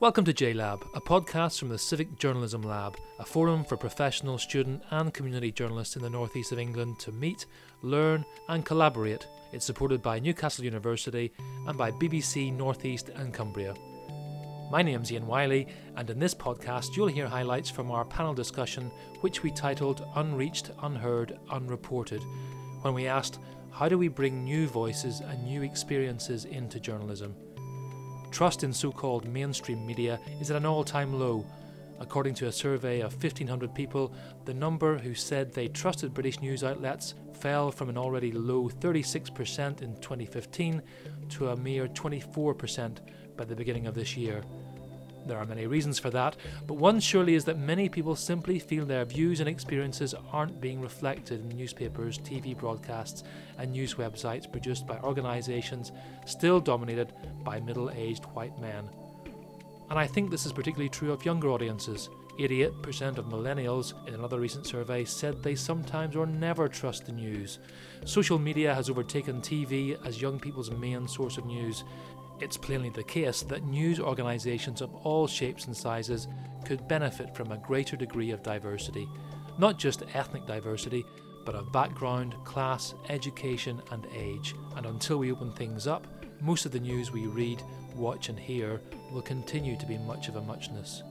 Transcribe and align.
Welcome 0.00 0.24
to 0.24 0.32
JLab, 0.32 0.82
a 0.94 1.00
podcast 1.02 1.58
from 1.58 1.68
the 1.68 1.76
Civic 1.76 2.16
Journalism 2.16 2.62
Lab, 2.62 2.96
a 3.18 3.24
forum 3.26 3.62
for 3.62 3.76
professional, 3.76 4.38
student, 4.38 4.82
and 4.88 5.12
community 5.12 5.52
journalists 5.52 5.94
in 5.94 6.00
the 6.00 6.08
northeast 6.08 6.52
of 6.52 6.58
England 6.58 6.98
to 7.00 7.12
meet, 7.12 7.44
learn, 7.82 8.24
and 8.48 8.64
collaborate. 8.64 9.26
It's 9.52 9.66
supported 9.66 10.00
by 10.00 10.18
Newcastle 10.18 10.64
University 10.64 11.30
and 11.66 11.76
by 11.76 11.90
BBC 11.90 12.50
Northeast 12.50 13.10
and 13.10 13.34
Cumbria. 13.34 13.74
My 14.70 14.80
name's 14.80 15.12
Ian 15.12 15.26
Wiley, 15.26 15.68
and 15.96 16.08
in 16.08 16.18
this 16.18 16.34
podcast, 16.34 16.96
you'll 16.96 17.08
hear 17.08 17.28
highlights 17.28 17.68
from 17.68 17.90
our 17.90 18.06
panel 18.06 18.32
discussion, 18.32 18.90
which 19.20 19.42
we 19.42 19.50
titled 19.50 20.06
Unreached, 20.16 20.70
Unheard, 20.82 21.38
Unreported, 21.50 22.22
when 22.80 22.94
we 22.94 23.06
asked, 23.06 23.38
How 23.70 23.86
do 23.86 23.98
we 23.98 24.08
bring 24.08 24.44
new 24.44 24.66
voices 24.66 25.20
and 25.20 25.44
new 25.44 25.60
experiences 25.60 26.46
into 26.46 26.80
journalism? 26.80 27.36
Trust 28.30 28.64
in 28.64 28.72
so 28.72 28.92
called 28.92 29.26
mainstream 29.26 29.86
media 29.86 30.20
is 30.40 30.50
at 30.50 30.56
an 30.56 30.66
all 30.66 30.84
time 30.84 31.18
low. 31.18 31.44
According 31.98 32.34
to 32.36 32.46
a 32.46 32.52
survey 32.52 33.00
of 33.00 33.12
1,500 33.12 33.74
people, 33.74 34.14
the 34.46 34.54
number 34.54 34.96
who 34.96 35.14
said 35.14 35.52
they 35.52 35.68
trusted 35.68 36.14
British 36.14 36.40
news 36.40 36.64
outlets 36.64 37.14
fell 37.34 37.70
from 37.70 37.90
an 37.90 37.98
already 37.98 38.32
low 38.32 38.68
36% 38.68 39.82
in 39.82 39.94
2015 39.96 40.82
to 41.28 41.48
a 41.48 41.56
mere 41.56 41.88
24% 41.88 42.98
by 43.36 43.44
the 43.44 43.54
beginning 43.54 43.86
of 43.86 43.94
this 43.94 44.16
year. 44.16 44.42
There 45.26 45.38
are 45.38 45.46
many 45.46 45.66
reasons 45.66 45.98
for 45.98 46.10
that, 46.10 46.36
but 46.66 46.74
one 46.74 47.00
surely 47.00 47.34
is 47.34 47.44
that 47.44 47.58
many 47.58 47.88
people 47.88 48.16
simply 48.16 48.58
feel 48.58 48.84
their 48.84 49.04
views 49.04 49.40
and 49.40 49.48
experiences 49.48 50.14
aren't 50.32 50.60
being 50.60 50.80
reflected 50.80 51.40
in 51.40 51.56
newspapers, 51.56 52.18
TV 52.18 52.56
broadcasts, 52.56 53.22
and 53.58 53.70
news 53.70 53.94
websites 53.94 54.50
produced 54.50 54.86
by 54.86 54.98
organisations 55.00 55.92
still 56.26 56.60
dominated 56.60 57.12
by 57.44 57.60
middle 57.60 57.90
aged 57.90 58.24
white 58.26 58.58
men. 58.60 58.88
And 59.90 59.98
I 59.98 60.06
think 60.06 60.30
this 60.30 60.46
is 60.46 60.52
particularly 60.52 60.88
true 60.88 61.12
of 61.12 61.24
younger 61.24 61.50
audiences. 61.50 62.08
88% 62.38 63.18
of 63.18 63.26
millennials 63.26 63.92
in 64.08 64.14
another 64.14 64.40
recent 64.40 64.66
survey 64.66 65.04
said 65.04 65.42
they 65.42 65.54
sometimes 65.54 66.16
or 66.16 66.26
never 66.26 66.68
trust 66.68 67.04
the 67.04 67.12
news. 67.12 67.58
Social 68.06 68.38
media 68.38 68.74
has 68.74 68.88
overtaken 68.88 69.42
TV 69.42 69.98
as 70.06 70.22
young 70.22 70.40
people's 70.40 70.70
main 70.70 71.06
source 71.06 71.36
of 71.36 71.44
news, 71.44 71.84
it's 72.40 72.56
plainly 72.56 72.90
the 72.90 73.02
case 73.02 73.42
that 73.42 73.64
news 73.64 74.00
organisations 74.00 74.80
of 74.80 74.94
all 75.06 75.26
shapes 75.26 75.66
and 75.66 75.76
sizes 75.76 76.28
could 76.64 76.88
benefit 76.88 77.34
from 77.34 77.52
a 77.52 77.58
greater 77.58 77.96
degree 77.96 78.30
of 78.30 78.42
diversity, 78.42 79.08
not 79.58 79.78
just 79.78 80.02
ethnic 80.14 80.46
diversity, 80.46 81.04
but 81.44 81.54
of 81.54 81.72
background, 81.72 82.34
class, 82.44 82.94
education, 83.08 83.80
and 83.90 84.06
age. 84.14 84.54
And 84.76 84.86
until 84.86 85.18
we 85.18 85.32
open 85.32 85.52
things 85.52 85.86
up, 85.86 86.06
most 86.40 86.64
of 86.64 86.72
the 86.72 86.80
news 86.80 87.10
we 87.10 87.26
read, 87.26 87.62
watch, 87.94 88.28
and 88.28 88.38
hear 88.38 88.80
will 89.10 89.22
continue 89.22 89.76
to 89.76 89.86
be 89.86 89.98
much 89.98 90.28
of 90.28 90.36
a 90.36 90.42
muchness. 90.42 91.02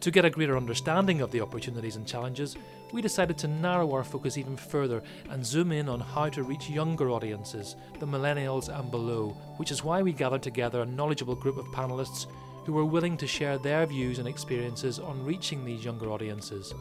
To 0.00 0.10
get 0.10 0.24
a 0.24 0.30
greater 0.30 0.56
understanding 0.56 1.20
of 1.20 1.30
the 1.30 1.40
opportunities 1.40 1.96
and 1.96 2.06
challenges, 2.06 2.56
we 2.94 3.02
decided 3.02 3.36
to 3.36 3.48
narrow 3.48 3.90
our 3.92 4.04
focus 4.04 4.38
even 4.38 4.56
further 4.56 5.02
and 5.30 5.44
zoom 5.44 5.72
in 5.72 5.88
on 5.88 5.98
how 5.98 6.28
to 6.28 6.44
reach 6.44 6.70
younger 6.70 7.10
audiences, 7.10 7.74
the 7.98 8.06
millennials 8.06 8.68
and 8.68 8.88
below, 8.88 9.30
which 9.56 9.72
is 9.72 9.82
why 9.82 10.00
we 10.00 10.12
gathered 10.12 10.44
together 10.44 10.82
a 10.82 10.86
knowledgeable 10.86 11.34
group 11.34 11.56
of 11.56 11.66
panelists 11.66 12.26
who 12.64 12.72
were 12.72 12.84
willing 12.84 13.16
to 13.16 13.26
share 13.26 13.58
their 13.58 13.84
views 13.84 14.20
and 14.20 14.28
experiences 14.28 15.00
on 15.00 15.24
reaching 15.24 15.64
these 15.64 15.84
younger 15.84 16.08
audiences. 16.08 16.72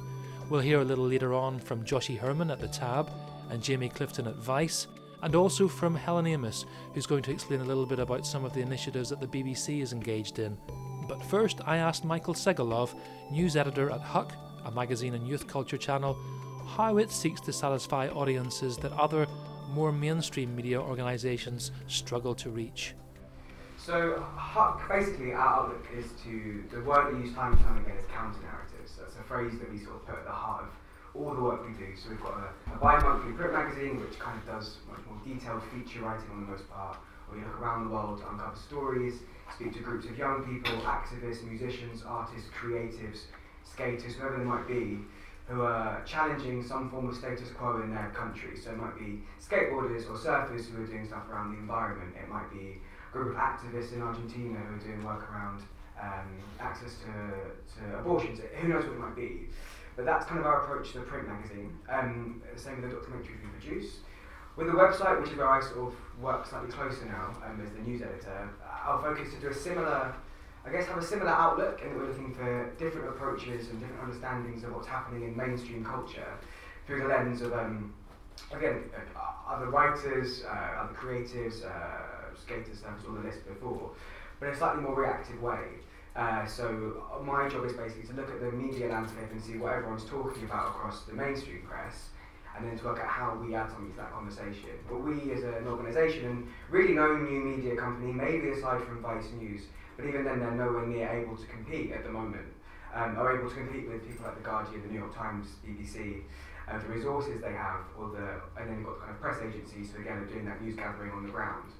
We'll 0.51 0.61
hear 0.61 0.81
a 0.81 0.85
little 0.85 1.07
later 1.07 1.33
on 1.33 1.59
from 1.59 1.83
Joshi 1.83 2.19
Herrmann 2.19 2.51
at 2.51 2.59
the 2.59 2.67
Tab 2.67 3.09
and 3.49 3.63
Jamie 3.63 3.89
Clifton 3.89 4.27
at 4.27 4.35
Vice, 4.35 4.85
and 5.23 5.33
also 5.33 5.67
from 5.67 5.95
Helen 5.95 6.27
Amos, 6.27 6.65
who's 6.93 7.07
going 7.07 7.23
to 7.23 7.31
explain 7.31 7.61
a 7.61 7.65
little 7.65 7.87
bit 7.87 7.97
about 7.97 8.27
some 8.27 8.45
of 8.45 8.53
the 8.53 8.61
initiatives 8.61 9.09
that 9.09 9.19
the 9.19 9.25
BBC 9.25 9.81
is 9.81 9.93
engaged 9.93 10.37
in. 10.37 10.55
But 11.07 11.25
first, 11.25 11.59
I 11.65 11.77
asked 11.77 12.05
Michael 12.05 12.35
Segalov, 12.35 12.93
news 13.31 13.55
editor 13.55 13.89
at 13.89 14.01
Huck, 14.01 14.33
a 14.65 14.71
magazine 14.71 15.13
and 15.13 15.27
youth 15.27 15.47
culture 15.47 15.77
channel, 15.77 16.17
how 16.65 16.97
it 16.97 17.11
seeks 17.11 17.41
to 17.41 17.53
satisfy 17.53 18.07
audiences 18.09 18.77
that 18.77 18.91
other, 18.93 19.27
more 19.73 19.91
mainstream 19.91 20.55
media 20.55 20.79
organisations 20.79 21.71
struggle 21.87 22.35
to 22.35 22.49
reach. 22.49 22.93
So, 23.77 24.23
basically, 24.87 25.33
our 25.33 25.63
outlook 25.63 25.85
is 25.97 26.05
to 26.23 26.63
the 26.71 26.81
word 26.81 27.15
we 27.15 27.23
use 27.23 27.35
time 27.35 27.53
and 27.53 27.61
time 27.61 27.77
again 27.77 27.97
is 27.97 28.05
counter 28.13 28.39
narratives. 28.41 28.95
That's 28.97 29.15
a 29.15 29.23
phrase 29.23 29.59
that 29.59 29.71
we 29.71 29.79
sort 29.79 29.95
of 29.95 30.05
put 30.05 30.15
at 30.19 30.25
the 30.25 30.31
heart 30.31 30.63
of 30.63 30.69
all 31.13 31.33
the 31.33 31.41
work 31.41 31.67
we 31.67 31.73
do. 31.73 31.91
So, 31.95 32.09
we've 32.09 32.21
got 32.21 32.37
a, 32.37 32.75
a 32.75 32.77
bi 32.77 32.99
monthly 32.99 33.33
print 33.33 33.51
magazine 33.51 33.99
which 33.99 34.17
kind 34.19 34.39
of 34.39 34.45
does 34.47 34.77
much 34.87 35.01
more 35.09 35.19
detailed 35.25 35.63
feature 35.73 35.99
writing 35.99 36.29
on 36.31 36.45
the 36.45 36.51
most 36.51 36.69
part, 36.69 36.97
where 37.27 37.39
we 37.39 37.45
look 37.45 37.59
around 37.59 37.89
the 37.89 37.93
world 37.93 38.19
to 38.21 38.29
uncover 38.29 38.55
stories 38.55 39.19
speak 39.55 39.73
to 39.73 39.79
groups 39.79 40.05
of 40.05 40.17
young 40.17 40.43
people, 40.43 40.79
activists, 40.81 41.43
musicians, 41.43 42.03
artists, 42.03 42.49
creatives, 42.49 43.25
skaters, 43.63 44.15
whoever 44.15 44.37
they 44.37 44.43
might 44.43 44.67
be, 44.67 44.99
who 45.47 45.61
are 45.61 46.03
challenging 46.05 46.63
some 46.63 46.89
form 46.89 47.09
of 47.09 47.15
status 47.15 47.49
quo 47.51 47.81
in 47.81 47.93
their 47.93 48.11
country. 48.15 48.57
So 48.57 48.71
it 48.71 48.77
might 48.77 48.97
be 48.97 49.23
skateboarders 49.41 50.09
or 50.09 50.15
surfers 50.15 50.69
who 50.69 50.83
are 50.83 50.85
doing 50.85 51.05
stuff 51.05 51.27
around 51.29 51.53
the 51.53 51.59
environment. 51.59 52.15
It 52.21 52.29
might 52.29 52.49
be 52.51 52.79
a 53.09 53.11
group 53.11 53.35
of 53.35 53.35
activists 53.35 53.93
in 53.93 54.01
Argentina 54.01 54.59
who 54.59 54.75
are 54.75 54.79
doing 54.79 55.03
work 55.03 55.29
around 55.31 55.61
um, 56.01 56.27
access 56.59 56.95
to, 56.99 57.11
to 57.75 57.99
abortions. 57.99 58.39
Who 58.61 58.67
knows 58.67 58.85
what 58.85 58.93
it 58.93 58.99
might 58.99 59.15
be. 59.15 59.49
But 59.95 60.05
that's 60.05 60.25
kind 60.25 60.39
of 60.39 60.45
our 60.45 60.63
approach 60.63 60.91
to 60.93 60.99
the 60.99 61.05
print 61.05 61.27
magazine. 61.27 61.77
Um, 61.89 62.41
same 62.55 62.81
with 62.81 62.89
the 62.89 62.97
documentaries 62.97 63.41
we 63.43 63.49
produce. 63.59 63.97
With 64.55 64.67
the 64.67 64.73
website, 64.73 65.19
which 65.21 65.31
is 65.31 65.37
where 65.37 65.49
I 65.49 65.61
sort 65.61 65.87
of 65.87 65.95
work 66.21 66.45
slightly 66.45 66.69
closer 66.71 67.05
now 67.05 67.35
um, 67.45 67.61
as 67.63 67.71
the 67.73 67.79
news 67.79 68.01
editor, 68.01 68.49
our 68.85 69.01
focus 69.01 69.33
to 69.33 69.39
do 69.39 69.49
a 69.49 69.53
similar, 69.53 70.13
I 70.65 70.71
guess, 70.71 70.85
have 70.87 70.97
a 70.97 71.03
similar 71.03 71.29
outlook, 71.31 71.81
and 71.83 71.95
we're 71.95 72.07
looking 72.07 72.33
for 72.33 72.73
different 72.79 73.09
approaches 73.09 73.69
and 73.69 73.81
different 73.81 74.01
understandings 74.01 74.63
of 74.63 74.73
what's 74.73 74.87
happening 74.87 75.23
in 75.23 75.35
mainstream 75.35 75.83
culture 75.83 76.37
through 76.87 77.01
the 77.01 77.07
lens 77.09 77.41
of, 77.41 77.51
um, 77.51 77.93
again, 78.55 78.83
uh, 79.15 79.53
other 79.53 79.67
writers, 79.67 80.43
uh, 80.45 80.83
other 80.83 80.93
creatives, 80.93 81.65
uh, 81.65 82.33
skaters, 82.33 82.79
that 82.81 82.95
was 82.95 83.05
on 83.05 83.15
the 83.15 83.27
list 83.27 83.45
before, 83.45 83.91
but 84.39 84.47
in 84.47 84.53
a 84.53 84.57
slightly 84.57 84.81
more 84.81 84.95
reactive 84.95 85.41
way. 85.41 85.79
Uh, 86.15 86.45
so 86.45 87.03
my 87.25 87.49
job 87.49 87.65
is 87.65 87.73
basically 87.73 88.07
to 88.07 88.13
look 88.13 88.29
at 88.29 88.39
the 88.39 88.51
media 88.51 88.87
landscape 88.87 89.29
and 89.31 89.41
see 89.41 89.57
what 89.57 89.73
everyone's 89.73 90.05
talking 90.05 90.43
about 90.45 90.67
across 90.67 91.03
the 91.03 91.13
mainstream 91.13 91.61
press, 91.67 92.09
and 92.55 92.65
then 92.65 92.77
to 92.77 92.85
work 92.85 92.99
out 92.99 93.07
how 93.07 93.35
we 93.35 93.53
add 93.53 93.69
something 93.69 93.91
to 93.91 93.97
that 93.97 94.13
conversation. 94.13 94.69
But 94.87 95.01
we 95.01 95.33
as 95.33 95.43
an 95.43 95.67
organisation, 95.67 96.25
and 96.25 96.47
really 96.69 96.93
no 96.93 97.17
new 97.17 97.41
media 97.41 97.75
company, 97.75 98.13
maybe 98.13 98.49
aside 98.51 98.81
from 98.83 99.01
Vice 99.01 99.31
News, 99.37 99.63
but 99.95 100.05
even 100.05 100.23
then 100.23 100.39
they're 100.39 100.51
nowhere 100.51 100.85
near 100.85 101.09
able 101.09 101.37
to 101.37 101.45
compete 101.47 101.91
at 101.91 102.03
the 102.03 102.09
moment, 102.09 102.47
um, 102.93 103.17
are 103.17 103.37
able 103.37 103.49
to 103.49 103.55
compete 103.55 103.87
with 103.89 104.07
people 104.07 104.25
like 104.25 104.37
The 104.37 104.43
Guardian, 104.43 104.81
The 104.81 104.89
New 104.89 104.99
York 104.99 105.15
Times, 105.15 105.47
BBC, 105.65 106.21
uh, 106.69 106.79
the 106.79 106.87
resources 106.87 107.41
they 107.41 107.51
have, 107.53 107.81
or 107.97 108.09
the, 108.09 108.61
and 108.61 108.69
then 108.69 108.77
you've 108.77 108.87
got 108.87 108.99
the 108.99 109.05
kind 109.05 109.11
of 109.11 109.21
press 109.21 109.37
agencies 109.41 109.91
who 109.91 110.01
again 110.01 110.17
are 110.17 110.25
doing 110.25 110.45
that 110.45 110.61
news 110.61 110.75
gathering 110.75 111.11
on 111.11 111.23
the 111.23 111.31
ground. 111.31 111.71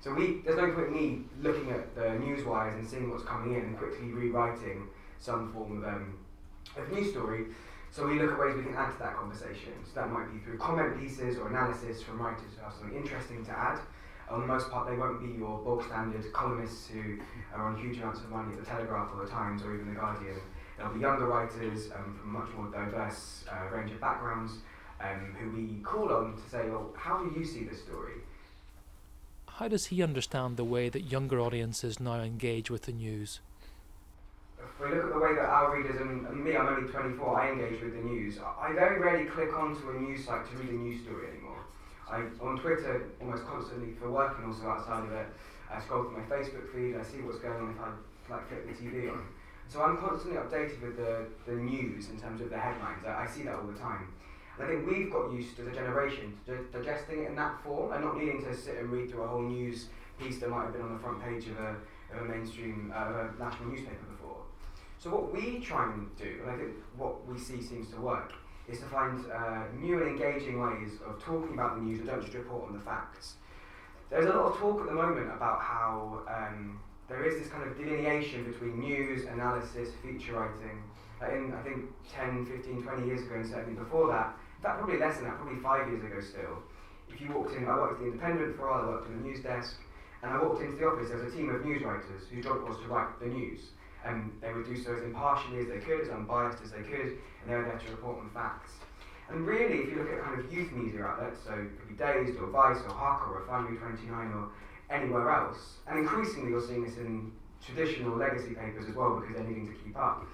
So 0.00 0.14
we, 0.14 0.42
there's 0.44 0.56
no 0.56 0.70
point 0.72 0.88
in 0.88 0.94
me 0.94 1.24
looking 1.40 1.70
at 1.70 1.94
the 1.94 2.14
news 2.18 2.44
wires 2.44 2.78
and 2.78 2.86
seeing 2.86 3.10
what's 3.10 3.24
coming 3.24 3.54
in 3.54 3.62
and 3.62 3.78
quickly 3.78 4.12
rewriting 4.12 4.86
some 5.18 5.52
form 5.52 5.82
of, 5.82 5.88
um, 5.88 6.18
of 6.76 6.92
news 6.92 7.10
story 7.10 7.46
so 7.90 8.06
we 8.06 8.20
look 8.20 8.32
at 8.32 8.38
ways 8.38 8.54
we 8.54 8.62
can 8.62 8.74
add 8.74 8.92
to 8.92 8.98
that 9.00 9.16
conversation. 9.16 9.72
So 9.84 10.00
that 10.00 10.10
might 10.10 10.32
be 10.32 10.38
through 10.40 10.58
comment 10.58 11.00
pieces 11.00 11.38
or 11.38 11.48
analysis 11.48 12.02
from 12.02 12.20
writers 12.20 12.52
who 12.56 12.62
have 12.62 12.72
something 12.72 12.96
interesting 12.96 13.44
to 13.46 13.50
add. 13.50 13.80
On 14.30 14.40
the 14.40 14.46
most 14.46 14.70
part, 14.70 14.88
they 14.88 14.96
won't 14.96 15.20
be 15.20 15.38
your 15.38 15.58
bog 15.58 15.84
standard 15.84 16.32
columnists 16.32 16.88
who 16.88 17.18
are 17.54 17.66
on 17.66 17.78
huge 17.78 17.98
amounts 17.98 18.20
of 18.20 18.30
money 18.30 18.52
at 18.52 18.60
the 18.60 18.66
Telegraph 18.66 19.10
or 19.14 19.24
the 19.24 19.30
Times 19.30 19.62
or 19.62 19.74
even 19.74 19.88
the 19.88 19.98
Guardian. 19.98 20.36
They'll 20.76 20.92
be 20.92 21.00
younger 21.00 21.26
writers 21.26 21.90
um, 21.96 22.18
from 22.20 22.36
a 22.36 22.38
much 22.38 22.48
more 22.56 22.70
diverse 22.70 23.44
uh, 23.50 23.74
range 23.74 23.90
of 23.90 24.00
backgrounds 24.00 24.52
um, 25.00 25.34
who 25.38 25.50
we 25.50 25.80
call 25.82 26.12
on 26.12 26.34
to 26.36 26.50
say, 26.50 26.68
well, 26.68 26.90
how 26.96 27.24
do 27.24 27.38
you 27.38 27.44
see 27.44 27.64
this 27.64 27.82
story? 27.82 28.14
How 29.48 29.66
does 29.66 29.86
he 29.86 30.02
understand 30.02 30.56
the 30.56 30.64
way 30.64 30.88
that 30.88 31.02
younger 31.02 31.40
audiences 31.40 31.98
now 31.98 32.20
engage 32.20 32.70
with 32.70 32.82
the 32.82 32.92
news? 32.92 33.40
if 34.62 34.80
we 34.80 34.94
look 34.94 35.06
at 35.06 35.12
the 35.12 35.18
way 35.18 35.34
that 35.34 35.44
our 35.44 35.76
readers, 35.76 36.00
and, 36.00 36.26
and, 36.26 36.44
me, 36.44 36.56
I'm 36.56 36.66
only 36.66 36.90
24, 36.90 37.40
I 37.40 37.52
engage 37.52 37.80
with 37.82 37.94
the 37.94 38.02
news, 38.02 38.38
I 38.38 38.72
very 38.72 39.00
rarely 39.00 39.24
click 39.26 39.56
onto 39.56 39.90
a 39.90 39.94
news 40.00 40.24
site 40.24 40.48
to 40.50 40.56
read 40.56 40.70
a 40.70 40.74
news 40.74 41.02
story 41.02 41.28
anymore. 41.30 41.58
I, 42.10 42.24
on 42.40 42.58
Twitter, 42.58 43.10
almost 43.20 43.46
constantly 43.46 43.92
for 44.00 44.10
work 44.10 44.36
and 44.38 44.46
also 44.46 44.66
outside 44.68 45.04
of 45.04 45.12
it, 45.12 45.26
I 45.70 45.80
scroll 45.80 46.04
through 46.04 46.18
my 46.18 46.24
Facebook 46.24 46.72
feed, 46.72 46.96
I 46.96 47.02
see 47.02 47.20
what's 47.20 47.38
going 47.38 47.60
on 47.60 47.70
if 47.70 47.80
I 47.80 48.34
like 48.34 48.48
flip 48.48 48.66
the 48.66 48.72
TV 48.72 49.12
on. 49.12 49.22
So 49.68 49.82
I'm 49.82 49.98
constantly 49.98 50.40
updated 50.40 50.80
with 50.80 50.96
the, 50.96 51.26
the 51.46 51.52
news 51.52 52.08
in 52.08 52.18
terms 52.18 52.40
of 52.40 52.48
the 52.50 52.58
headlines. 52.58 53.04
I, 53.06 53.24
I 53.24 53.26
see 53.26 53.42
that 53.42 53.54
all 53.54 53.66
the 53.66 53.78
time. 53.78 54.08
And 54.58 54.66
I 54.66 54.70
think 54.70 54.90
we've 54.90 55.12
got 55.12 55.30
used 55.30 55.58
as 55.60 55.66
a 55.66 55.70
generation 55.70 56.36
to 56.46 56.64
digesting 56.72 57.24
it 57.24 57.28
in 57.28 57.36
that 57.36 57.62
form 57.62 57.92
and 57.92 58.02
not 58.02 58.16
needing 58.16 58.42
to 58.44 58.56
sit 58.56 58.78
and 58.78 58.90
read 58.90 59.10
through 59.10 59.22
a 59.22 59.28
whole 59.28 59.42
news 59.42 59.88
piece 60.18 60.38
that 60.40 60.48
might 60.48 60.64
have 60.64 60.72
been 60.72 60.82
on 60.82 60.94
the 60.94 60.98
front 60.98 61.22
page 61.22 61.46
of 61.48 61.58
a, 61.58 61.76
of 62.16 62.22
a 62.22 62.24
mainstream, 62.24 62.92
uh, 62.94 63.28
a 63.28 63.30
national 63.38 63.68
newspaper 63.68 64.04
before. 64.10 64.42
so 64.98 65.10
what 65.10 65.32
we 65.32 65.60
try 65.60 65.92
and 65.92 66.08
do, 66.16 66.40
and 66.42 66.50
I 66.50 66.56
think 66.56 66.70
what 66.96 67.24
we 67.26 67.38
see 67.38 67.62
seems 67.62 67.90
to 67.90 68.00
work, 68.00 68.32
is 68.68 68.78
to 68.80 68.86
find 68.86 69.24
uh, 69.32 69.64
new 69.78 70.02
and 70.02 70.08
engaging 70.18 70.60
ways 70.60 70.98
of 71.06 71.22
talking 71.22 71.54
about 71.54 71.76
the 71.76 71.82
news 71.82 72.00
and 72.00 72.08
don't 72.08 72.22
just 72.22 72.34
report 72.34 72.68
on 72.68 72.74
the 72.74 72.84
facts. 72.84 73.34
There's 74.10 74.26
a 74.26 74.28
lot 74.28 74.52
of 74.52 74.58
talk 74.58 74.80
at 74.80 74.86
the 74.86 74.94
moment 74.94 75.30
about 75.32 75.60
how 75.60 76.22
um, 76.28 76.80
there 77.08 77.24
is 77.24 77.38
this 77.38 77.48
kind 77.48 77.68
of 77.68 77.76
delineation 77.76 78.44
between 78.44 78.78
news, 78.80 79.24
analysis, 79.26 79.90
feature 80.02 80.34
writing. 80.34 80.82
Uh, 81.20 81.34
in, 81.34 81.52
I 81.52 81.62
think, 81.62 81.90
10, 82.14 82.46
15, 82.46 82.82
20 82.82 83.06
years 83.06 83.22
ago, 83.22 83.34
and 83.34 83.46
certainly 83.46 83.74
before 83.74 84.06
that, 84.08 84.36
fact, 84.62 84.78
probably 84.78 84.98
less 84.98 85.16
than 85.16 85.24
that, 85.24 85.36
probably 85.38 85.60
five 85.60 85.88
years 85.88 86.04
ago 86.04 86.20
still, 86.20 86.62
if 87.08 87.20
you 87.20 87.32
walked 87.32 87.54
in, 87.54 87.66
I 87.66 87.74
worked 87.74 87.94
at 87.94 87.98
the 88.00 88.06
Independent 88.06 88.56
for 88.56 88.68
a 88.68 88.70
while, 88.70 88.84
I 88.84 88.88
worked 88.88 89.08
in 89.08 89.22
the 89.22 89.28
news 89.28 89.42
desk, 89.42 89.76
and 90.22 90.32
I 90.32 90.42
walked 90.42 90.62
into 90.62 90.76
the 90.76 90.86
office, 90.86 91.08
there 91.08 91.18
was 91.18 91.32
a 91.32 91.36
team 91.36 91.50
of 91.50 91.64
news 91.64 91.82
writers 91.82 92.22
whose 92.30 92.44
job 92.44 92.68
was 92.68 92.76
to 92.78 92.86
write 92.88 93.18
the 93.20 93.26
news. 93.26 93.70
And 94.08 94.32
they 94.40 94.52
would 94.52 94.64
do 94.64 94.76
so 94.82 94.96
as 94.96 95.02
impartially 95.04 95.60
as 95.60 95.68
they 95.68 95.78
could, 95.78 96.00
as 96.00 96.08
unbiased 96.08 96.62
as 96.64 96.70
they 96.70 96.82
could, 96.82 97.20
and 97.42 97.46
they 97.46 97.54
were 97.54 97.64
there 97.64 97.78
to 97.78 97.90
report 97.90 98.18
on 98.18 98.30
facts. 98.30 98.72
And 99.28 99.46
really, 99.46 99.84
if 99.84 99.90
you 99.90 99.96
look 99.96 100.10
at 100.10 100.24
kind 100.24 100.40
of 100.40 100.50
youth 100.50 100.72
media 100.72 101.04
outlets, 101.04 101.40
so 101.44 101.52
it 101.52 101.78
could 101.78 101.88
be 101.88 101.94
Dazed 101.94 102.40
or 102.40 102.48
Vice 102.48 102.80
or 102.88 102.94
Harker 102.94 103.34
or 103.34 103.40
Refinery 103.42 103.76
29 103.76 104.32
or 104.32 104.48
anywhere 104.88 105.30
else, 105.30 105.76
and 105.86 105.98
increasingly 105.98 106.50
you're 106.50 106.66
seeing 106.66 106.84
this 106.84 106.96
in 106.96 107.30
traditional 107.64 108.16
legacy 108.16 108.54
papers 108.54 108.88
as 108.88 108.96
well 108.96 109.20
because 109.20 109.36
they're 109.36 109.44
needing 109.44 109.68
to 109.68 109.74
keep 109.84 109.96
up, 109.98 110.24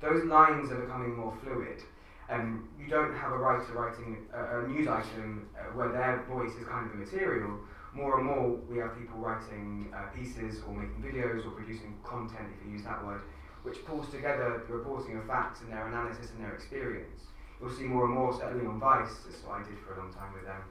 those 0.00 0.24
lines 0.24 0.70
are 0.70 0.76
becoming 0.76 1.16
more 1.16 1.34
fluid. 1.42 1.82
Um, 2.30 2.68
you 2.78 2.88
don't 2.88 3.14
have 3.16 3.32
a 3.32 3.36
writer 3.36 3.72
writing 3.72 4.26
a, 4.32 4.60
a 4.60 4.68
news 4.68 4.86
item 4.86 5.48
uh, 5.58 5.74
where 5.76 5.90
their 5.90 6.22
voice 6.28 6.52
is 6.52 6.66
kind 6.68 6.86
of 6.86 6.92
the 6.92 6.98
material, 6.98 7.58
more 7.94 8.18
and 8.18 8.26
more 8.26 8.58
we 8.68 8.78
have 8.78 8.98
people 8.98 9.18
writing 9.18 9.92
uh, 9.94 10.10
pieces 10.10 10.60
or 10.66 10.74
making 10.74 10.98
videos 10.98 11.46
or 11.46 11.50
producing 11.50 11.94
content, 12.02 12.50
if 12.58 12.66
you 12.66 12.72
use 12.72 12.84
that 12.84 13.04
word, 13.06 13.22
which 13.62 13.84
pulls 13.86 14.10
together 14.10 14.62
the 14.66 14.74
reporting 14.74 15.16
of 15.16 15.26
facts 15.26 15.60
and 15.62 15.72
their 15.72 15.86
analysis 15.86 16.30
and 16.34 16.44
their 16.44 16.54
experience. 16.54 17.22
You'll 17.60 17.70
see 17.70 17.84
more 17.84 18.04
and 18.04 18.14
more, 18.14 18.34
certainly 18.34 18.66
on 18.66 18.80
Vice, 18.80 19.14
that's 19.24 19.42
what 19.46 19.60
I 19.60 19.62
did 19.62 19.78
for 19.86 19.94
a 19.94 19.98
long 19.98 20.12
time 20.12 20.34
with 20.34 20.44
them. 20.44 20.62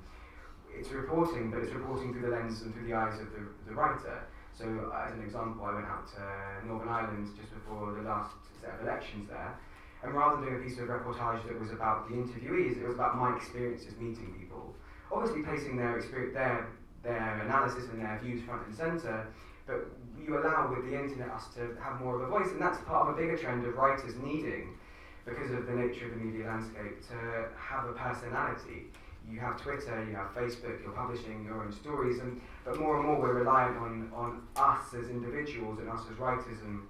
It's 0.69 0.89
reporting, 0.91 1.49
but 1.49 1.63
it's 1.63 1.73
reporting 1.73 2.11
through 2.11 2.29
the 2.29 2.35
lens 2.35 2.61
and 2.61 2.73
through 2.73 2.87
the 2.87 2.93
eyes 2.93 3.19
of 3.21 3.31
the, 3.31 3.47
the 3.65 3.73
writer. 3.73 4.27
So, 4.53 4.65
uh, 4.65 5.07
as 5.07 5.13
an 5.13 5.23
example, 5.23 5.65
I 5.65 5.73
went 5.73 5.87
out 5.87 6.05
to 6.13 6.67
Northern 6.67 6.89
Ireland 6.89 7.29
just 7.39 7.53
before 7.53 7.93
the 7.93 8.03
last 8.03 8.35
set 8.61 8.75
of 8.75 8.81
elections 8.85 9.29
there, 9.29 9.57
and 10.03 10.13
rather 10.13 10.37
than 10.37 10.45
doing 10.45 10.61
a 10.61 10.63
piece 10.63 10.77
of 10.77 10.89
reportage 10.89 11.47
that 11.47 11.59
was 11.59 11.71
about 11.71 12.09
the 12.09 12.15
interviewees, 12.15 12.77
it 12.77 12.85
was 12.85 12.95
about 12.95 13.17
my 13.17 13.35
experiences 13.35 13.95
meeting 13.97 14.35
people. 14.37 14.75
Obviously, 15.11 15.41
placing 15.41 15.77
their 15.77 15.97
experience, 15.97 16.33
their 16.33 16.69
their 17.03 17.41
analysis 17.45 17.85
and 17.91 18.01
their 18.01 18.19
views 18.23 18.43
front 18.43 18.65
and 18.67 18.75
centre, 18.75 19.27
but 19.67 19.87
you 20.19 20.37
allow 20.37 20.73
with 20.73 20.89
the 20.89 20.97
internet 20.97 21.29
us 21.29 21.47
to 21.55 21.75
have 21.81 21.99
more 21.99 22.15
of 22.15 22.21
a 22.21 22.27
voice, 22.27 22.51
and 22.51 22.61
that's 22.61 22.79
part 22.85 23.07
of 23.07 23.15
a 23.15 23.17
bigger 23.17 23.37
trend 23.37 23.65
of 23.65 23.75
writers 23.75 24.15
needing, 24.21 24.77
because 25.25 25.51
of 25.51 25.65
the 25.65 25.73
nature 25.73 26.05
of 26.05 26.11
the 26.11 26.17
media 26.17 26.47
landscape, 26.47 26.99
to 27.07 27.47
have 27.57 27.85
a 27.87 27.93
personality. 27.93 28.87
You 29.29 29.39
have 29.39 29.61
Twitter, 29.61 30.05
you 30.09 30.15
have 30.15 30.35
Facebook, 30.35 30.83
you're 30.83 30.91
publishing 30.91 31.45
your 31.45 31.63
own 31.63 31.71
stories, 31.71 32.19
and 32.19 32.41
but 32.65 32.77
more 32.77 32.97
and 32.97 33.07
more 33.07 33.21
we're 33.21 33.33
reliant 33.33 33.77
on, 33.77 34.11
on 34.13 34.41
us 34.57 34.93
as 34.93 35.09
individuals 35.09 35.79
and 35.79 35.89
us 35.89 36.01
as 36.11 36.17
writers 36.17 36.59
and 36.65 36.81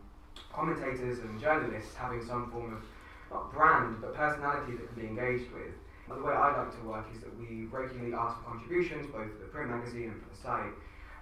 commentators 0.51 1.19
and 1.19 1.39
journalists 1.39 1.93
having 1.95 2.25
some 2.25 2.49
form 2.49 2.73
of 2.73 2.83
not 3.31 3.53
brand 3.53 3.97
but 4.01 4.15
personality 4.15 4.73
that 4.73 4.87
can 4.93 5.01
be 5.01 5.07
engaged 5.07 5.51
with. 5.51 5.73
The 6.07 6.21
way 6.21 6.33
I 6.33 6.57
like 6.57 6.71
to 6.79 6.87
work 6.87 7.05
is 7.13 7.21
that 7.21 7.31
we 7.39 7.65
regularly 7.71 8.13
ask 8.13 8.37
for 8.39 8.51
contributions, 8.51 9.07
both 9.07 9.31
for 9.31 9.39
the 9.39 9.49
print 9.51 9.71
magazine 9.71 10.11
and 10.11 10.21
for 10.21 10.29
the 10.29 10.35
site. 10.35 10.73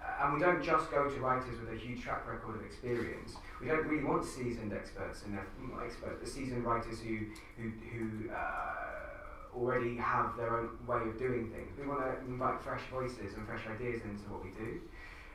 Uh, 0.02 0.24
and 0.24 0.34
we 0.34 0.40
don't 0.40 0.62
just 0.62 0.90
go 0.90 1.08
to 1.08 1.20
writers 1.20 1.60
with 1.60 1.72
a 1.72 1.78
huge 1.78 2.02
track 2.02 2.26
record 2.26 2.56
of 2.56 2.64
experience. 2.64 3.36
We 3.60 3.68
don't 3.68 3.86
really 3.86 4.02
want 4.02 4.24
seasoned 4.24 4.72
experts 4.72 5.22
and 5.24 5.38
experts, 5.84 6.32
seasoned 6.32 6.64
writers 6.64 7.00
who 7.00 7.18
who, 7.56 7.70
who 7.92 8.30
uh, 8.30 9.56
already 9.56 9.96
have 9.96 10.36
their 10.36 10.58
own 10.58 10.70
way 10.86 11.02
of 11.08 11.18
doing 11.18 11.50
things. 11.50 11.70
We 11.78 11.86
want 11.86 12.00
to 12.00 12.26
invite 12.26 12.60
fresh 12.60 12.82
voices 12.90 13.34
and 13.34 13.46
fresh 13.46 13.62
ideas 13.68 14.02
into 14.02 14.24
what 14.30 14.42
we 14.42 14.50
do. 14.50 14.80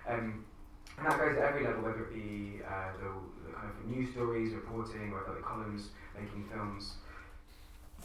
Um, 0.07 0.45
and 0.97 1.05
that 1.05 1.19
goes 1.19 1.37
at 1.37 1.43
every 1.43 1.63
level, 1.63 1.83
whether 1.83 2.05
it 2.05 2.13
be 2.13 2.59
uh, 2.65 2.91
the, 2.97 3.11
the, 3.45 3.53
kind 3.53 3.69
of 3.69 3.85
news 3.85 4.11
stories, 4.11 4.53
reporting, 4.53 5.13
or 5.13 5.23
the 5.27 5.41
columns, 5.41 5.89
making 6.19 6.49
films. 6.49 6.95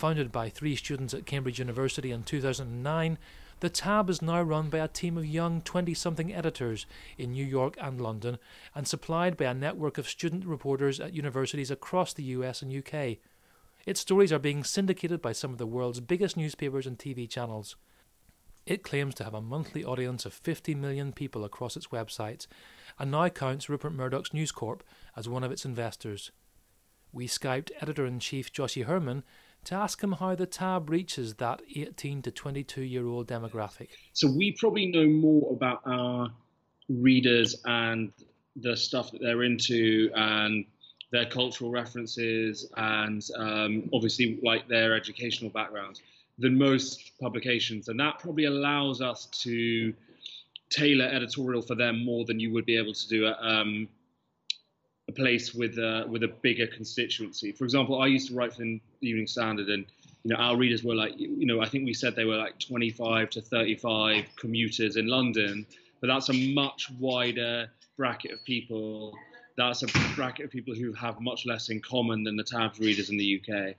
Founded 0.03 0.33
by 0.33 0.49
three 0.49 0.75
students 0.75 1.15
at 1.15 1.27
Cambridge 1.27 1.61
University 1.61 2.11
in 2.11 2.25
2009, 2.25 3.19
the 3.61 3.71
Tab 3.71 4.11
is 4.11 4.21
now 4.21 4.43
run 4.43 4.69
by 4.69 4.79
a 4.79 4.89
team 4.89 5.17
of 5.17 5.25
young 5.25 5.61
20 5.63 5.95
something 5.95 6.35
editors 6.35 6.87
in 7.17 7.31
New 7.31 7.47
York 7.47 7.77
and 7.81 8.01
London 8.01 8.39
and 8.75 8.89
supplied 8.89 9.37
by 9.37 9.45
a 9.45 9.55
network 9.55 9.99
of 9.99 10.09
student 10.09 10.45
reporters 10.45 10.99
at 10.99 11.15
universities 11.15 11.71
across 11.71 12.13
the 12.13 12.25
US 12.25 12.63
and 12.63 12.77
UK. 12.77 13.19
Its 13.87 14.01
stories 14.01 14.33
are 14.33 14.41
being 14.41 14.65
syndicated 14.65 15.23
by 15.23 15.31
some 15.31 15.53
of 15.53 15.59
the 15.59 15.69
world's 15.69 16.01
biggest 16.01 16.37
newspapers 16.37 16.85
and 16.85 16.99
TV 16.99 17.31
channels. 17.31 17.77
It 18.67 18.83
claims 18.83 19.15
to 19.15 19.25
have 19.25 19.35
a 19.35 19.41
monthly 19.41 19.85
audience 19.85 20.27
of 20.27 20.33
50 20.33 20.75
million 20.75 21.13
people 21.13 21.45
across 21.45 21.77
its 21.77 21.87
websites 21.87 22.49
and 22.99 23.13
now 23.13 23.29
counts 23.29 23.69
Rupert 23.69 23.93
Murdoch's 23.93 24.35
News 24.35 24.51
Corp 24.51 24.83
as 25.15 25.29
one 25.29 25.45
of 25.45 25.53
its 25.53 25.65
investors. 25.65 26.33
We 27.13 27.29
Skyped 27.29 27.71
editor 27.81 28.05
in 28.05 28.19
chief 28.19 28.53
Joshi 28.53 28.85
Herrmann 28.85 29.23
to 29.65 29.75
ask 29.75 30.03
him 30.03 30.13
how 30.13 30.35
the 30.35 30.47
tab 30.47 30.91
reaches 30.91 31.35
that 31.35 31.63
18 31.75 32.23
to 32.23 32.31
22 32.31 32.83
year 32.83 33.07
old 33.07 33.29
demographic. 33.29 33.89
So 34.13 34.31
we 34.31 34.53
probably 34.59 34.87
know 34.87 35.07
more 35.07 35.53
about 35.53 35.83
our 35.87 36.31
readers 36.89 37.61
and 37.65 38.13
the 38.57 38.77
stuff 38.77 39.13
that 39.13 39.21
they're 39.21 39.45
into 39.45 40.11
and 40.15 40.65
their 41.11 41.27
cultural 41.27 41.71
references 41.71 42.71
and 42.77 43.23
um, 43.37 43.89
obviously 43.93 44.39
like 44.43 44.67
their 44.69 44.95
educational 44.95 45.51
background 45.51 46.01
than 46.39 46.57
most 46.57 47.13
publications 47.21 47.89
and 47.89 48.01
that 48.01 48.19
probably 48.19 48.47
allows 48.47 49.01
us 49.01 49.27
to 49.27 49.93
tailor 50.71 51.05
editorial 51.05 51.61
for 51.61 51.75
them 51.75 52.05
more 52.05 52.25
than 52.25 52.41
you 52.41 52.51
would 52.51 52.65
be 52.65 52.77
able 52.77 52.95
to 52.95 53.09
do 53.09 53.27
at 53.27 53.37
um, 53.43 53.89
a 55.13 55.15
place 55.15 55.55
with 55.55 55.79
a, 55.79 56.07
with 56.09 56.23
a 56.23 56.29
bigger 56.29 56.67
constituency. 56.67 57.53
For 57.53 57.65
example, 57.65 58.01
I 58.01 58.07
used 58.07 58.29
to 58.29 58.35
write 58.35 58.53
for 58.55 58.63
the 58.63 58.81
Evening 59.01 59.27
Standard, 59.27 59.69
and 59.69 59.85
you 60.25 60.31
know 60.31 60.37
our 60.37 60.57
readers 60.57 60.83
were 60.83 60.95
like, 60.95 61.13
you 61.19 61.47
know, 61.47 61.61
I 61.61 61.69
think 61.69 61.85
we 61.85 61.95
said 61.95 62.17
they 62.17 62.25
were 62.25 62.37
like 62.37 62.59
25 62.59 63.31
to 63.31 63.41
35 63.41 64.25
commuters 64.37 64.97
in 64.97 65.07
London, 65.07 65.67
but 66.01 66.07
that's 66.09 66.31
a 66.31 66.55
much 66.55 66.91
wider 66.99 67.71
bracket 67.97 68.33
of 68.33 68.45
people. 68.45 69.15
That's 69.57 69.83
a 69.83 69.87
bracket 70.17 70.47
of 70.47 70.51
people 70.51 70.75
who 70.75 70.93
have 70.95 71.21
much 71.21 71.45
less 71.45 71.69
in 71.69 71.81
common 71.81 72.25
than 72.25 72.37
the 72.37 72.45
Tabs 72.45 72.81
readers 72.81 73.11
in 73.11 73.19
the 73.19 73.41
UK. 73.41 73.75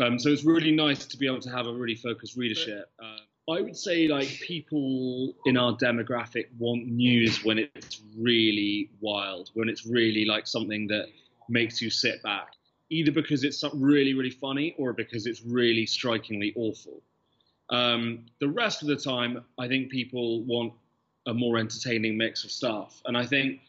Um, 0.00 0.20
so 0.20 0.28
it's 0.28 0.44
really 0.44 0.70
nice 0.70 1.04
to 1.06 1.16
be 1.16 1.26
able 1.26 1.40
to 1.40 1.50
have 1.50 1.66
a 1.66 1.72
really 1.72 1.96
focused 1.96 2.36
readership. 2.36 2.88
Uh, 3.02 3.16
I 3.48 3.60
would 3.60 3.76
say 3.76 4.06
like 4.06 4.28
people 4.28 5.34
in 5.44 5.56
our 5.56 5.76
demographic 5.76 6.46
want 6.58 6.86
news 6.86 7.44
when 7.44 7.58
it's 7.58 8.02
really 8.16 8.90
wild, 9.00 9.50
when 9.54 9.68
it's 9.68 9.86
really 9.86 10.24
like 10.24 10.46
something 10.46 10.86
that 10.88 11.06
makes 11.48 11.82
you 11.82 11.90
sit 11.90 12.22
back, 12.22 12.54
either 12.90 13.10
because 13.10 13.42
it's 13.44 13.64
really 13.74 14.14
really 14.14 14.30
funny 14.30 14.74
or 14.78 14.92
because 14.92 15.26
it's 15.26 15.42
really 15.42 15.86
strikingly 15.86 16.52
awful. 16.56 17.02
Um, 17.70 18.26
the 18.40 18.48
rest 18.48 18.82
of 18.82 18.88
the 18.88 18.96
time, 18.96 19.44
I 19.58 19.68
think 19.68 19.90
people 19.90 20.42
want 20.42 20.72
a 21.26 21.34
more 21.34 21.58
entertaining 21.58 22.16
mix 22.16 22.44
of 22.44 22.50
stuff, 22.50 23.02
and 23.06 23.16
I 23.16 23.26
think 23.26 23.60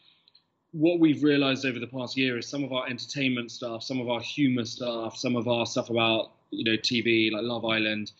what 0.72 1.00
we've 1.00 1.22
realized 1.22 1.66
over 1.66 1.78
the 1.78 1.86
past 1.86 2.16
year 2.16 2.38
is 2.38 2.48
some 2.48 2.64
of 2.64 2.72
our 2.72 2.86
entertainment 2.88 3.50
stuff, 3.50 3.82
some 3.82 4.00
of 4.00 4.08
our 4.08 4.20
humor 4.20 4.64
stuff, 4.64 5.16
some 5.16 5.36
of 5.36 5.46
our 5.48 5.66
stuff 5.66 5.90
about 5.90 6.32
you 6.50 6.64
know 6.64 6.76
TV 6.76 7.32
like 7.32 7.42
Love 7.42 7.64
Island 7.64 8.12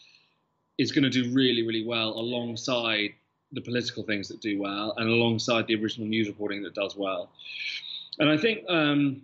is 0.82 0.92
going 0.92 1.04
to 1.04 1.10
do 1.10 1.32
really, 1.32 1.62
really 1.62 1.84
well 1.86 2.10
alongside 2.10 3.10
the 3.52 3.60
political 3.60 4.02
things 4.02 4.28
that 4.28 4.40
do 4.40 4.60
well 4.60 4.94
and 4.96 5.08
alongside 5.08 5.66
the 5.66 5.74
original 5.74 6.08
news 6.08 6.26
reporting 6.26 6.62
that 6.62 6.74
does 6.74 6.96
well. 6.96 7.30
And 8.18 8.28
I 8.28 8.36
think 8.36 8.64
um, 8.68 9.22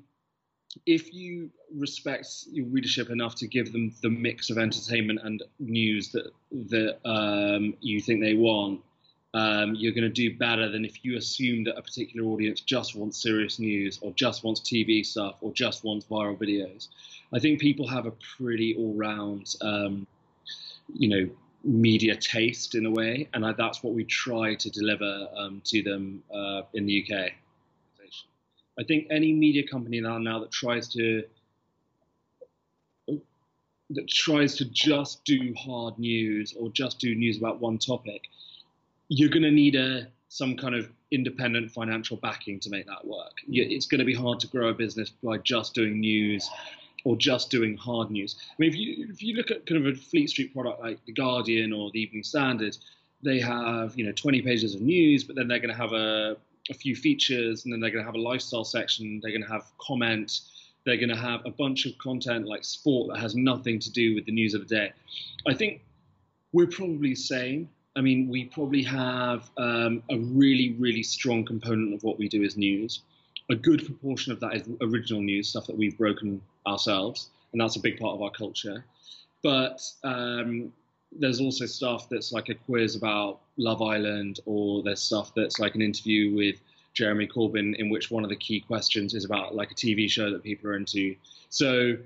if 0.87 1.13
you 1.13 1.51
respect 1.75 2.27
your 2.51 2.67
readership 2.67 3.11
enough 3.11 3.35
to 3.37 3.47
give 3.47 3.73
them 3.73 3.95
the 4.03 4.11
mix 4.11 4.51
of 4.51 4.59
entertainment 4.59 5.21
and 5.23 5.43
news 5.59 6.11
that 6.13 6.33
that 6.51 6.99
um, 7.05 7.75
you 7.81 8.01
think 8.01 8.21
they 8.21 8.35
want, 8.35 8.81
um, 9.35 9.75
you're 9.75 9.93
going 9.93 10.05
to 10.05 10.09
do 10.09 10.37
better 10.37 10.71
than 10.71 10.85
if 10.85 11.05
you 11.05 11.17
assume 11.17 11.65
that 11.65 11.77
a 11.77 11.83
particular 11.83 12.27
audience 12.29 12.61
just 12.61 12.95
wants 12.95 13.23
serious 13.23 13.59
news 13.59 13.99
or 14.01 14.13
just 14.13 14.45
wants 14.45 14.61
TV 14.61 15.05
stuff 15.05 15.37
or 15.41 15.53
just 15.53 15.85
wants 15.85 16.07
viral 16.07 16.39
videos. 16.39 16.89
I 17.33 17.39
think 17.39 17.61
people 17.61 17.87
have 17.87 18.07
a 18.07 18.13
pretty 18.37 18.75
all-round, 18.75 19.55
um, 19.61 20.07
you 20.95 21.09
know, 21.09 21.31
media 21.65 22.17
taste 22.17 22.75
in 22.75 22.87
a 22.87 22.91
way, 22.91 23.29
and 23.35 23.45
I, 23.45 23.53
that's 23.53 23.83
what 23.83 23.95
we 23.95 24.05
try 24.05 24.55
to 24.55 24.71
deliver 24.71 25.29
um, 25.37 25.61
to 25.67 25.83
them 25.83 26.23
uh, 26.35 26.63
in 26.75 26.87
the 26.87 27.05
UK. 27.05 27.33
I 28.79 28.85
think 28.85 29.09
any 29.11 29.33
media 29.33 29.67
company 29.67 30.01
now 30.01 30.19
now 30.19 30.39
that 30.39 30.53
tries 30.53 30.89
to 30.95 31.25
that 33.91 34.09
tries 34.09 34.55
to 34.57 34.67
just 34.67 35.25
do 35.25 35.55
hard 35.59 35.99
news 35.99 36.55
or 36.59 36.69
just 36.71 36.99
do 36.99 37.15
news 37.15 37.39
about 37.39 37.59
one 37.59 37.79
topic, 37.79 38.23
you're 39.09 39.31
going 39.31 39.43
to 39.43 39.51
need 39.51 39.75
a 39.75 40.07
some 40.29 40.57
kind 40.57 40.75
of 40.75 40.91
independent 41.11 41.71
financial 41.71 42.19
backing 42.19 42.61
to 42.61 42.69
make 42.69 42.87
that 42.87 43.05
work. 43.05 43.33
It's 43.49 43.87
going 43.87 44.01
to 44.01 44.05
be 44.05 44.15
hard 44.15 44.39
to 44.41 44.47
grow 44.47 44.69
a 44.69 44.75
business 44.75 45.11
by 45.23 45.39
just 45.39 45.75
doing 45.75 46.01
news 46.01 46.49
or 47.05 47.17
just 47.17 47.51
doing 47.51 47.77
hard 47.77 48.11
news. 48.11 48.37
I 48.51 48.55
mean, 48.59 48.71
if 48.71 48.77
you 48.77 49.07
if 49.09 49.23
you 49.23 49.35
look 49.35 49.51
at 49.51 49.67
kind 49.67 49.87
of 49.87 49.93
a 49.93 49.97
Fleet 49.97 50.31
Street 50.31 50.53
product 50.53 50.81
like 50.81 51.05
the 51.05 51.13
Guardian 51.13 51.73
or 51.73 51.91
the 51.91 52.01
Evening 52.01 52.23
Standard, 52.23 52.77
they 53.23 53.41
have 53.41 53.97
you 53.97 54.05
know 54.05 54.13
20 54.13 54.43
pages 54.43 54.75
of 54.75 54.81
news, 54.81 55.25
but 55.25 55.37
then 55.37 55.49
they're 55.49 55.61
going 55.61 55.75
to 55.75 55.77
have 55.77 55.93
a 55.93 56.37
a 56.71 56.75
few 56.75 56.95
features, 56.95 57.65
and 57.65 57.73
then 57.73 57.81
they're 57.81 57.91
going 57.91 58.05
to 58.05 58.09
have 58.09 58.15
a 58.15 58.21
lifestyle 58.21 58.65
section. 58.65 59.21
They're 59.23 59.33
going 59.33 59.43
to 59.43 59.49
have 59.49 59.71
comment. 59.79 60.41
They're 60.85 60.97
going 60.97 61.09
to 61.09 61.17
have 61.17 61.41
a 61.45 61.51
bunch 61.51 61.87
of 61.87 61.97
content 61.99 62.47
like 62.47 62.65
sport 62.65 63.11
that 63.13 63.21
has 63.21 63.35
nothing 63.35 63.79
to 63.81 63.91
do 63.91 64.15
with 64.15 64.27
the 64.27 64.33
news 64.33 64.55
of 64.55 64.69
the 64.69 64.75
day. 64.75 64.93
I 65.47 65.55
think 65.55 65.83
we're 66.53 66.67
probably 66.67 67.11
the 67.11 67.15
same. 67.15 67.69
I 67.97 68.01
mean, 68.01 68.29
we 68.29 68.45
probably 68.45 68.83
have 68.85 69.51
um, 69.57 70.03
a 70.11 70.19
really, 70.19 70.77
really 70.79 71.03
strong 71.03 71.45
component 71.45 71.95
of 71.95 72.03
what 72.05 72.19
we 72.19 72.29
do 72.29 72.43
is 72.43 72.57
news. 72.57 73.01
A 73.51 73.55
good 73.55 73.85
proportion 73.85 74.33
of 74.33 74.41
that 74.41 74.55
is 74.55 74.69
original 74.81 75.23
news, 75.23 75.49
stuff 75.49 75.67
that 75.67 75.77
we've 75.77 75.97
broken 75.97 76.43
ourselves, 76.67 77.31
and 77.53 77.61
that's 77.61 77.77
a 77.77 77.81
big 77.81 77.99
part 77.99 78.15
of 78.15 78.23
our 78.23 78.31
culture. 78.31 78.85
But 79.43 79.81
um, 80.05 80.73
there's 81.13 81.41
also 81.41 81.67
stuff 81.67 82.09
that's 82.09 82.33
like 82.33 82.49
a 82.49 82.55
quiz 82.55 82.97
about 82.97 83.41
Love 83.57 83.81
Island, 83.81 84.41
or 84.45 84.83
there's 84.83 85.01
stuff 85.01 85.33
that's 85.35 85.59
like 85.59 85.75
an 85.75 85.83
interview 85.83 86.35
with 86.35 86.61
Jeremy 86.93 87.27
Corbyn, 87.27 87.75
in 87.77 87.89
which 87.89 88.11
one 88.11 88.25
of 88.25 88.31
the 88.31 88.37
key 88.37 88.61
questions 88.61 89.15
is 89.15 89.25
about 89.25 89.55
like 89.55 89.71
a 89.71 89.75
TV 89.75 90.11
show 90.11 90.31
that 90.31 90.43
people 90.43 90.71
are 90.71 90.77
into. 90.77 91.17
So 91.49 91.97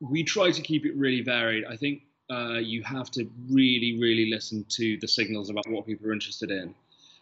we 0.00 0.22
try 0.22 0.50
to 0.50 0.62
keep 0.62 0.86
it 0.86 0.94
really 0.94 1.22
varied. 1.22 1.64
I 1.64 1.76
think 1.76 2.02
uh, 2.30 2.58
you 2.58 2.82
have 2.82 3.10
to 3.12 3.28
really, 3.50 3.98
really 4.00 4.30
listen 4.30 4.64
to 4.70 4.96
the 4.98 5.08
signals 5.08 5.50
about 5.50 5.68
what 5.68 5.86
people 5.86 6.08
are 6.08 6.12
interested 6.12 6.50
in. 6.50 6.74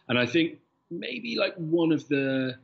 And 0.09 0.19
I 0.19 0.25
think 0.25 0.59
maybe 0.91 1.37
like 1.37 1.55
one 1.55 1.91
of 1.91 2.07
the 2.07 2.57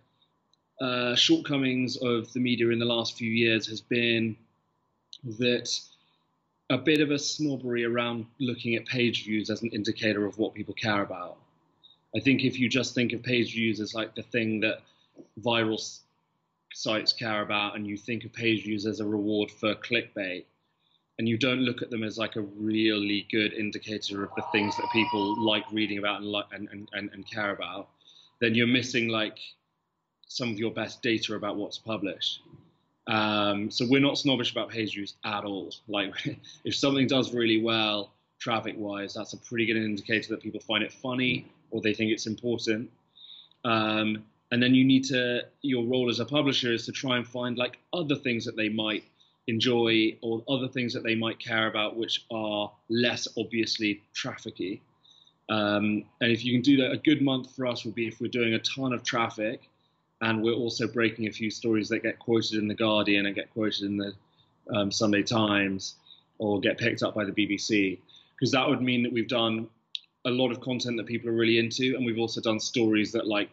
uh, 0.82 1.16
shortcomings 1.16 1.98
of 1.98 2.32
the 2.34 2.40
media 2.40 2.70
in 2.70 2.80
the 2.80 2.86
last 2.86 3.18
few 3.18 3.30
years 3.30 3.68
has 3.68 3.82
been 3.82 4.36
that 5.38 5.70
a 6.70 6.78
bit 6.78 7.02
of 7.02 7.12
a 7.12 7.20
snobbery 7.20 7.84
around 7.84 8.26
looking 8.40 8.76
at 8.76 8.86
page 8.86 9.26
views 9.26 9.50
as 9.50 9.62
an 9.62 9.70
indicator 9.72 10.26
of 10.26 10.38
what 10.38 10.54
people 10.54 10.74
care 10.74 11.02
about. 11.02 11.38
I 12.16 12.20
think 12.20 12.44
if 12.44 12.60
you 12.60 12.70
just 12.70 12.96
think 12.96 13.12
of 13.14 13.24
page 13.24 13.54
views 13.54 13.80
as 13.80 13.94
like 13.94 14.16
the 14.16 14.24
thing 14.24 14.60
that 14.62 14.82
viral 15.42 15.80
sites 16.74 17.12
care 17.12 17.42
about, 17.42 17.76
and 17.76 17.86
you 17.86 17.98
think 17.98 18.24
of 18.24 18.34
page 18.34 18.64
views 18.64 18.86
as 18.86 19.00
a 19.00 19.06
reward 19.06 19.52
for 19.52 19.76
clickbait, 19.76 20.46
and 21.18 21.28
you 21.28 21.38
don't 21.38 21.60
look 21.60 21.82
at 21.82 21.90
them 21.90 22.04
as 22.04 22.18
like 22.18 22.36
a 22.36 22.42
really 22.42 23.28
good 23.30 23.52
indicator 23.54 24.24
of 24.24 24.30
the 24.36 24.44
things 24.52 24.78
that 24.78 24.88
people 24.94 25.44
like 25.44 25.66
reading 25.72 25.98
about 25.98 26.22
and 26.22 26.32
like 26.32 26.46
and, 26.54 26.70
and, 26.72 26.88
and, 26.94 27.10
and 27.14 27.30
care 27.30 27.52
about, 27.52 27.90
then 28.40 28.56
you're 28.56 28.68
missing 28.68 29.10
like 29.10 29.38
some 30.30 30.52
of 30.52 30.60
your 30.60 30.72
best 30.72 31.02
data 31.02 31.36
about 31.36 31.58
what's 31.58 31.78
published. 31.78 32.42
Um, 33.08 33.72
so 33.72 33.86
we're 33.90 34.00
not 34.00 34.18
snobbish 34.18 34.52
about 34.52 34.70
page 34.70 34.94
views 34.94 35.16
at 35.26 35.44
all. 35.44 35.72
Like 35.88 36.14
if 36.64 36.76
something 36.76 37.08
does 37.08 37.34
really 37.34 37.62
well 37.62 38.12
traffic 38.40 38.76
wise, 38.78 39.14
that's 39.14 39.34
a 39.34 39.38
pretty 39.38 39.66
good 39.66 39.76
indicator 39.76 40.30
that 40.30 40.42
people 40.42 40.60
find 40.62 40.84
it 40.84 40.94
funny 40.94 41.52
or 41.72 41.82
they 41.82 41.94
think 41.94 42.12
it's 42.12 42.28
important. 42.28 42.90
Um, 43.66 44.24
and 44.52 44.62
then 44.62 44.74
you 44.76 44.86
need 44.86 45.04
to 45.06 45.42
your 45.62 45.86
role 45.86 46.10
as 46.10 46.20
a 46.20 46.26
publisher 46.26 46.72
is 46.72 46.86
to 46.86 46.92
try 46.92 47.18
and 47.18 47.28
find 47.28 47.58
like 47.58 47.80
other 47.92 48.16
things 48.16 48.46
that 48.46 48.56
they 48.56 48.70
might 48.70 49.04
enjoy 49.48 50.16
or 50.22 50.44
other 50.48 50.68
things 50.68 50.94
that 50.94 51.04
they 51.04 51.16
might 51.16 51.40
care 51.40 51.68
about 51.68 51.98
which 51.98 52.26
are 52.32 52.72
less 52.90 53.28
obviously 53.38 54.02
trafficky. 54.14 54.80
Um, 55.50 56.04
and 56.22 56.32
if 56.32 56.46
you 56.46 56.54
can 56.54 56.62
do 56.62 56.78
that, 56.78 56.92
a 56.92 56.98
good 56.98 57.24
month 57.24 57.56
for 57.56 57.66
us 57.66 57.84
would 57.84 57.96
be 57.96 58.08
if 58.08 58.22
we're 58.22 58.28
doing 58.28 58.54
a 58.54 58.60
ton 58.60 58.94
of 58.94 59.04
traffic 59.04 59.69
and 60.22 60.42
we're 60.44 60.54
also 60.54 60.88
breaking 60.88 61.28
a 61.28 61.32
few 61.32 61.50
stories 61.50 61.90
that 61.90 62.04
get 62.04 62.20
quoted 62.20 62.60
in 62.60 62.68
the 62.68 62.76
Guardian 62.76 63.26
and 63.26 63.36
get 63.36 63.52
quoted 63.52 63.84
in 63.84 63.98
the 63.98 64.14
um, 64.74 64.92
Sunday 64.92 65.24
Times 65.24 65.96
or 66.38 66.60
get 66.60 66.78
picked 66.78 67.04
up 67.04 67.16
by 67.16 67.26
the 67.26 67.32
BBC, 67.32 68.00
because 68.36 68.52
that 68.52 68.68
would 68.68 68.82
mean 68.82 69.04
that 69.04 69.12
we've 69.12 69.28
done 69.28 69.68
a 70.26 70.30
lot 70.30 70.52
of 70.52 70.62
content 70.62 70.98
that 70.98 71.06
people 71.06 71.30
are 71.30 71.34
really 71.34 71.60
into, 71.60 71.96
and 71.96 72.06
we've 72.06 72.20
also 72.20 72.42
done 72.42 72.60
stories 72.60 73.12
that 73.12 73.28
like 73.28 73.50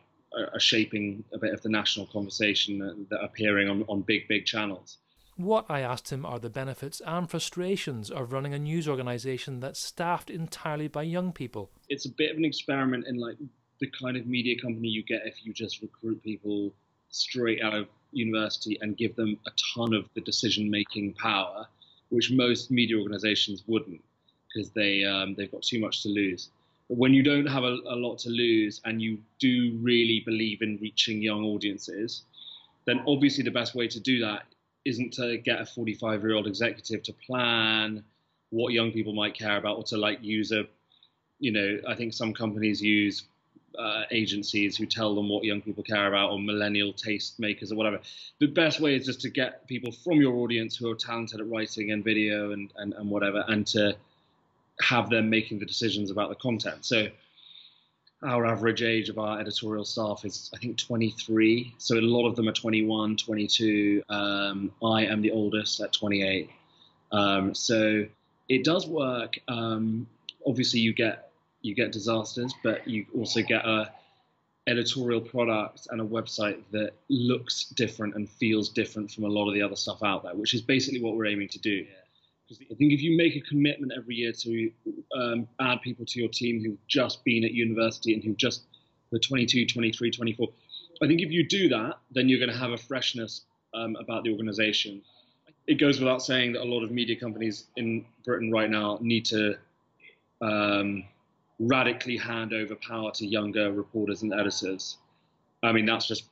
are, 0.52 0.60
shaping 0.60 1.24
a 1.32 1.38
bit 1.38 1.52
of 1.52 1.62
the 1.62 1.68
national 1.68 2.06
conversation 2.06 2.78
that, 2.78 3.06
that 3.10 3.20
are 3.20 3.26
appearing 3.26 3.68
on, 3.68 3.84
on 3.88 4.02
big 4.02 4.28
big 4.28 4.44
channels. 4.44 4.98
What 5.36 5.66
I 5.68 5.80
asked 5.80 6.10
him 6.10 6.24
are 6.24 6.38
the 6.38 6.48
benefits 6.48 7.02
and 7.04 7.28
frustrations 7.28 8.10
of 8.10 8.32
running 8.32 8.54
a 8.54 8.58
news 8.58 8.88
organisation 8.88 9.60
that's 9.60 9.78
staffed 9.78 10.30
entirely 10.30 10.88
by 10.88 11.02
young 11.02 11.32
people. 11.32 11.70
It's 11.88 12.06
a 12.06 12.10
bit 12.10 12.30
of 12.30 12.38
an 12.38 12.44
experiment 12.44 13.06
in 13.06 13.18
like 13.18 13.36
the 13.80 13.90
kind 13.90 14.16
of 14.16 14.26
media 14.26 14.58
company 14.60 14.88
you 14.88 15.02
get 15.02 15.26
if 15.26 15.44
you 15.44 15.52
just 15.52 15.82
recruit 15.82 16.22
people 16.22 16.72
straight 17.10 17.62
out 17.62 17.74
of 17.74 17.88
university 18.12 18.78
and 18.80 18.96
give 18.96 19.14
them 19.16 19.38
a 19.46 19.50
ton 19.74 19.94
of 19.94 20.08
the 20.14 20.20
decision 20.20 20.70
making 20.70 21.14
power, 21.14 21.66
which 22.10 22.30
most 22.30 22.70
media 22.70 22.96
organizations 22.96 23.62
wouldn't 23.66 24.02
because 24.54 24.70
they 24.70 25.04
um, 25.04 25.34
they've 25.34 25.52
got 25.52 25.62
too 25.62 25.80
much 25.80 26.02
to 26.02 26.08
lose. 26.08 26.50
But 26.88 26.98
when 26.98 27.14
you 27.14 27.22
don't 27.22 27.46
have 27.46 27.64
a, 27.64 27.76
a, 27.88 27.96
lot 27.96 28.18
to 28.20 28.30
lose 28.30 28.80
and 28.84 29.02
you 29.02 29.18
do 29.40 29.76
really 29.82 30.22
believe 30.24 30.62
in 30.62 30.78
reaching 30.80 31.20
young 31.20 31.44
audiences, 31.44 32.22
then 32.84 33.02
obviously 33.08 33.42
the 33.42 33.50
best 33.50 33.74
way 33.74 33.88
to 33.88 33.98
do 33.98 34.20
that 34.20 34.44
isn't 34.84 35.12
to 35.14 35.36
get 35.38 35.60
a 35.60 35.66
45 35.66 36.22
year 36.22 36.34
old 36.34 36.46
executive 36.46 37.02
to 37.02 37.12
plan 37.12 38.04
what 38.50 38.72
young 38.72 38.92
people 38.92 39.12
might 39.12 39.34
care 39.34 39.56
about 39.56 39.76
or 39.76 39.82
to 39.82 39.96
like 39.96 40.22
use 40.22 40.52
a 40.52 40.62
you 41.40 41.50
know 41.50 41.78
i 41.88 41.94
think 41.94 42.14
some 42.14 42.32
companies 42.32 42.80
use 42.80 43.24
uh, 43.78 44.04
agencies 44.10 44.76
who 44.76 44.86
tell 44.86 45.14
them 45.14 45.28
what 45.28 45.44
young 45.44 45.60
people 45.60 45.82
care 45.82 46.08
about 46.08 46.30
or 46.30 46.38
millennial 46.38 46.92
taste 46.92 47.38
makers 47.38 47.72
or 47.72 47.76
whatever. 47.76 48.00
The 48.38 48.46
best 48.46 48.80
way 48.80 48.94
is 48.94 49.06
just 49.06 49.20
to 49.22 49.30
get 49.30 49.66
people 49.66 49.92
from 49.92 50.20
your 50.20 50.34
audience 50.36 50.76
who 50.76 50.90
are 50.90 50.94
talented 50.94 51.40
at 51.40 51.48
writing 51.48 51.92
and 51.92 52.04
video 52.04 52.52
and, 52.52 52.72
and, 52.76 52.94
and 52.94 53.10
whatever 53.10 53.44
and 53.48 53.66
to 53.68 53.96
have 54.80 55.10
them 55.10 55.30
making 55.30 55.58
the 55.58 55.66
decisions 55.66 56.10
about 56.10 56.28
the 56.28 56.34
content. 56.34 56.84
So 56.84 57.08
our 58.22 58.46
average 58.46 58.82
age 58.82 59.08
of 59.08 59.18
our 59.18 59.38
editorial 59.38 59.84
staff 59.84 60.24
is 60.24 60.50
I 60.54 60.58
think 60.58 60.78
23. 60.78 61.74
So 61.78 61.98
a 61.98 62.00
lot 62.00 62.26
of 62.26 62.36
them 62.36 62.48
are 62.48 62.52
21, 62.52 63.16
22. 63.16 64.02
Um, 64.08 64.72
I 64.82 65.06
am 65.06 65.22
the 65.22 65.30
oldest 65.30 65.80
at 65.80 65.92
28. 65.92 66.50
Um, 67.12 67.54
so 67.54 68.06
it 68.48 68.64
does 68.64 68.86
work. 68.86 69.38
Um, 69.48 70.06
obviously, 70.46 70.80
you 70.80 70.92
get 70.92 71.25
you 71.66 71.74
get 71.74 71.92
disasters, 71.92 72.54
but 72.62 72.86
you 72.86 73.04
also 73.14 73.42
get 73.42 73.64
a 73.64 73.92
editorial 74.68 75.20
product 75.20 75.86
and 75.90 76.00
a 76.00 76.04
website 76.04 76.60
that 76.72 76.92
looks 77.08 77.64
different 77.64 78.14
and 78.14 78.28
feels 78.28 78.68
different 78.68 79.10
from 79.10 79.24
a 79.24 79.28
lot 79.28 79.48
of 79.48 79.54
the 79.54 79.62
other 79.62 79.76
stuff 79.76 80.02
out 80.02 80.22
there, 80.22 80.34
which 80.34 80.54
is 80.54 80.60
basically 80.60 81.00
what 81.00 81.16
we're 81.16 81.26
aiming 81.26 81.48
to 81.48 81.58
do. 81.58 81.86
Because 82.48 82.62
I 82.70 82.74
think 82.74 82.92
if 82.92 83.00
you 83.00 83.16
make 83.16 83.36
a 83.36 83.40
commitment 83.40 83.92
every 83.96 84.16
year 84.16 84.32
to 84.32 84.70
um, 85.16 85.48
add 85.60 85.82
people 85.82 86.04
to 86.06 86.20
your 86.20 86.28
team 86.28 86.62
who've 86.62 86.78
just 86.86 87.24
been 87.24 87.44
at 87.44 87.52
university 87.52 88.14
and 88.14 88.22
who've 88.22 88.36
just 88.36 88.62
were 89.12 89.18
22, 89.18 89.66
23, 89.66 90.10
24, 90.10 90.48
I 91.02 91.06
think 91.06 91.20
if 91.20 91.30
you 91.30 91.46
do 91.46 91.68
that, 91.68 91.98
then 92.10 92.28
you're 92.28 92.38
going 92.38 92.52
to 92.52 92.58
have 92.58 92.70
a 92.70 92.76
freshness 92.76 93.42
um, 93.74 93.96
about 93.96 94.24
the 94.24 94.30
organization. 94.30 95.02
It 95.66 95.78
goes 95.78 95.98
without 95.98 96.22
saying 96.22 96.52
that 96.52 96.62
a 96.62 96.64
lot 96.64 96.82
of 96.82 96.90
media 96.90 97.16
companies 97.18 97.66
in 97.76 98.04
Britain 98.24 98.50
right 98.50 98.70
now 98.70 98.98
need 99.00 99.24
to 99.26 99.56
um, 100.40 101.04
radically 101.58 102.16
hand 102.16 102.52
over 102.52 102.74
power 102.76 103.10
to 103.12 103.26
younger 103.26 103.72
reporters 103.72 104.22
and 104.22 104.32
editors. 104.32 104.98
I 105.62 105.72
mean, 105.72 105.86
that's 105.86 106.06
just 106.06 106.24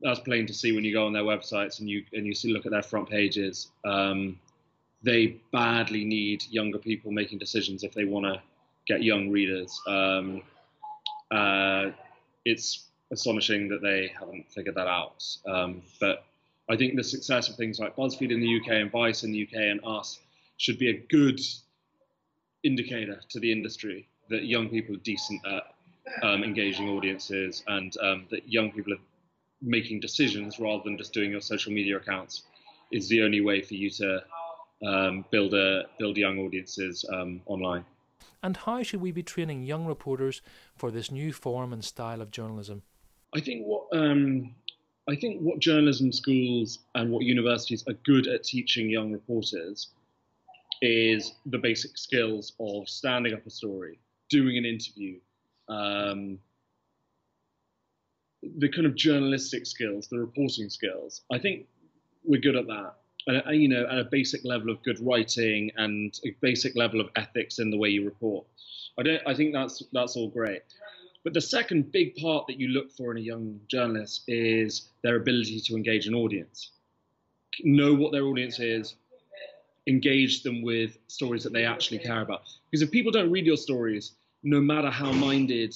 that's 0.00 0.20
plain 0.20 0.46
to 0.46 0.54
see 0.54 0.72
when 0.72 0.84
you 0.84 0.92
go 0.92 1.06
on 1.06 1.12
their 1.12 1.22
websites 1.22 1.80
and 1.80 1.88
you 1.88 2.04
and 2.12 2.26
you 2.26 2.34
see 2.34 2.52
look 2.52 2.66
at 2.66 2.72
their 2.72 2.82
front 2.82 3.08
pages. 3.08 3.68
Um, 3.84 4.38
they 5.02 5.40
badly 5.52 6.04
need 6.04 6.44
younger 6.48 6.78
people 6.78 7.12
making 7.12 7.38
decisions 7.38 7.84
if 7.84 7.92
they 7.92 8.04
want 8.04 8.26
to 8.26 8.42
get 8.86 9.02
young 9.02 9.30
readers. 9.30 9.80
Um, 9.86 10.42
uh, 11.30 11.90
it's 12.44 12.88
astonishing 13.12 13.68
that 13.68 13.82
they 13.82 14.12
haven't 14.18 14.50
figured 14.50 14.74
that 14.76 14.86
out. 14.86 15.24
Um, 15.46 15.82
but 16.00 16.24
I 16.70 16.76
think 16.76 16.96
the 16.96 17.04
success 17.04 17.48
of 17.48 17.56
things 17.56 17.78
like 17.78 17.96
BuzzFeed 17.96 18.32
in 18.32 18.40
the 18.40 18.60
UK 18.60 18.80
and 18.80 18.90
Vice 18.90 19.24
in 19.24 19.32
the 19.32 19.42
UK 19.42 19.54
and 19.54 19.80
us 19.84 20.18
should 20.56 20.78
be 20.78 20.90
a 20.90 20.98
good 21.10 21.38
indicator 22.62 23.20
to 23.28 23.40
the 23.40 23.52
industry 23.52 24.08
that 24.28 24.44
young 24.44 24.68
people 24.68 24.94
are 24.94 24.98
decent 24.98 25.40
at 25.46 25.74
um, 26.22 26.44
engaging 26.44 26.88
audiences 26.90 27.62
and 27.66 27.96
um, 28.02 28.26
that 28.30 28.48
young 28.48 28.70
people 28.70 28.92
are 28.92 29.02
making 29.62 30.00
decisions 30.00 30.58
rather 30.58 30.82
than 30.84 30.98
just 30.98 31.12
doing 31.12 31.30
your 31.30 31.40
social 31.40 31.72
media 31.72 31.96
accounts 31.96 32.42
is 32.92 33.08
the 33.08 33.22
only 33.22 33.40
way 33.40 33.62
for 33.62 33.74
you 33.74 33.90
to 33.90 34.22
um, 34.86 35.24
build 35.30 35.54
a 35.54 35.84
build 35.98 36.16
young 36.16 36.38
audiences 36.38 37.04
um, 37.12 37.40
online. 37.46 37.84
And 38.42 38.56
how 38.58 38.82
should 38.82 39.00
we 39.00 39.10
be 39.10 39.22
training 39.22 39.62
young 39.62 39.86
reporters 39.86 40.42
for 40.76 40.90
this 40.90 41.10
new 41.10 41.32
form 41.32 41.72
and 41.72 41.82
style 41.82 42.20
of 42.20 42.30
journalism? 42.30 42.82
I 43.34 43.40
think 43.40 43.64
what 43.64 43.86
um, 43.92 44.54
I 45.08 45.16
think 45.16 45.40
what 45.40 45.58
journalism 45.58 46.12
schools 46.12 46.80
and 46.94 47.10
what 47.10 47.24
universities 47.24 47.84
are 47.88 47.94
good 48.04 48.26
at 48.26 48.44
teaching 48.44 48.90
young 48.90 49.12
reporters 49.12 49.88
is 50.82 51.34
the 51.46 51.58
basic 51.58 51.96
skills 51.96 52.52
of 52.60 52.88
standing 52.88 53.32
up 53.32 53.46
a 53.46 53.50
story, 53.50 53.98
doing 54.30 54.56
an 54.58 54.64
interview, 54.64 55.18
um, 55.68 56.38
the 58.58 58.68
kind 58.68 58.86
of 58.86 58.94
journalistic 58.94 59.66
skills, 59.66 60.08
the 60.08 60.18
reporting 60.18 60.68
skills. 60.68 61.22
I 61.32 61.38
think 61.38 61.66
we're 62.24 62.40
good 62.40 62.56
at 62.56 62.66
that. 62.66 62.94
And, 63.26 63.62
you 63.62 63.68
know, 63.68 63.86
at 63.90 63.98
a 63.98 64.04
basic 64.04 64.44
level 64.44 64.70
of 64.70 64.82
good 64.82 64.98
writing 65.00 65.70
and 65.76 66.18
a 66.26 66.36
basic 66.42 66.76
level 66.76 67.00
of 67.00 67.08
ethics 67.16 67.58
in 67.58 67.70
the 67.70 67.78
way 67.78 67.88
you 67.88 68.04
report. 68.04 68.46
I 68.98 69.02
don't. 69.02 69.22
I 69.26 69.34
think 69.34 69.54
that's 69.54 69.82
that's 69.92 70.16
all 70.16 70.28
great. 70.28 70.62
But 71.24 71.32
the 71.32 71.40
second 71.40 71.90
big 71.90 72.16
part 72.16 72.46
that 72.48 72.60
you 72.60 72.68
look 72.68 72.92
for 72.92 73.10
in 73.10 73.16
a 73.16 73.20
young 73.20 73.58
journalist 73.66 74.24
is 74.28 74.90
their 75.02 75.16
ability 75.16 75.60
to 75.60 75.74
engage 75.74 76.06
an 76.06 76.14
audience. 76.14 76.72
Know 77.62 77.94
what 77.94 78.12
their 78.12 78.24
audience 78.24 78.60
is, 78.60 78.96
engage 79.86 80.42
them 80.42 80.62
with 80.62 80.98
stories 81.08 81.42
that 81.44 81.52
they 81.52 81.64
actually 81.64 81.98
care 81.98 82.22
about. 82.22 82.42
Because 82.70 82.82
if 82.82 82.90
people 82.90 83.12
don't 83.12 83.30
read 83.30 83.46
your 83.46 83.56
stories, 83.56 84.12
no 84.42 84.60
matter 84.60 84.90
how 84.90 85.12
minded 85.12 85.74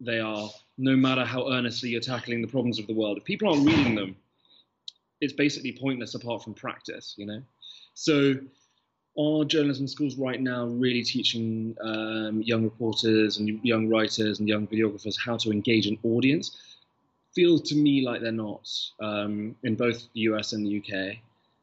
they 0.00 0.20
are, 0.20 0.48
no 0.76 0.96
matter 0.96 1.24
how 1.24 1.50
earnestly 1.50 1.90
you're 1.90 2.00
tackling 2.00 2.40
the 2.40 2.48
problems 2.48 2.78
of 2.78 2.86
the 2.86 2.94
world, 2.94 3.18
if 3.18 3.24
people 3.24 3.48
aren't 3.48 3.66
reading 3.66 3.94
them, 3.94 4.16
it's 5.20 5.32
basically 5.32 5.72
pointless 5.72 6.14
apart 6.14 6.42
from 6.42 6.54
practice, 6.54 7.14
you 7.16 7.26
know? 7.26 7.42
So 7.94 8.36
are 9.18 9.44
journalism 9.44 9.88
schools 9.88 10.16
right 10.16 10.40
now 10.40 10.66
really 10.66 11.02
teaching 11.02 11.76
um, 11.80 12.40
young 12.40 12.62
reporters 12.62 13.38
and 13.38 13.58
young 13.64 13.88
writers 13.88 14.38
and 14.38 14.48
young 14.48 14.66
videographers 14.68 15.16
how 15.18 15.36
to 15.38 15.50
engage 15.50 15.86
an 15.86 15.98
audience? 16.04 16.56
Feels 17.34 17.62
to 17.62 17.74
me 17.74 18.06
like 18.06 18.20
they're 18.20 18.30
not 18.30 18.68
um, 19.00 19.56
in 19.64 19.74
both 19.74 20.06
the 20.14 20.20
US 20.20 20.52
and 20.52 20.64
the 20.64 20.78
UK, 20.78 21.16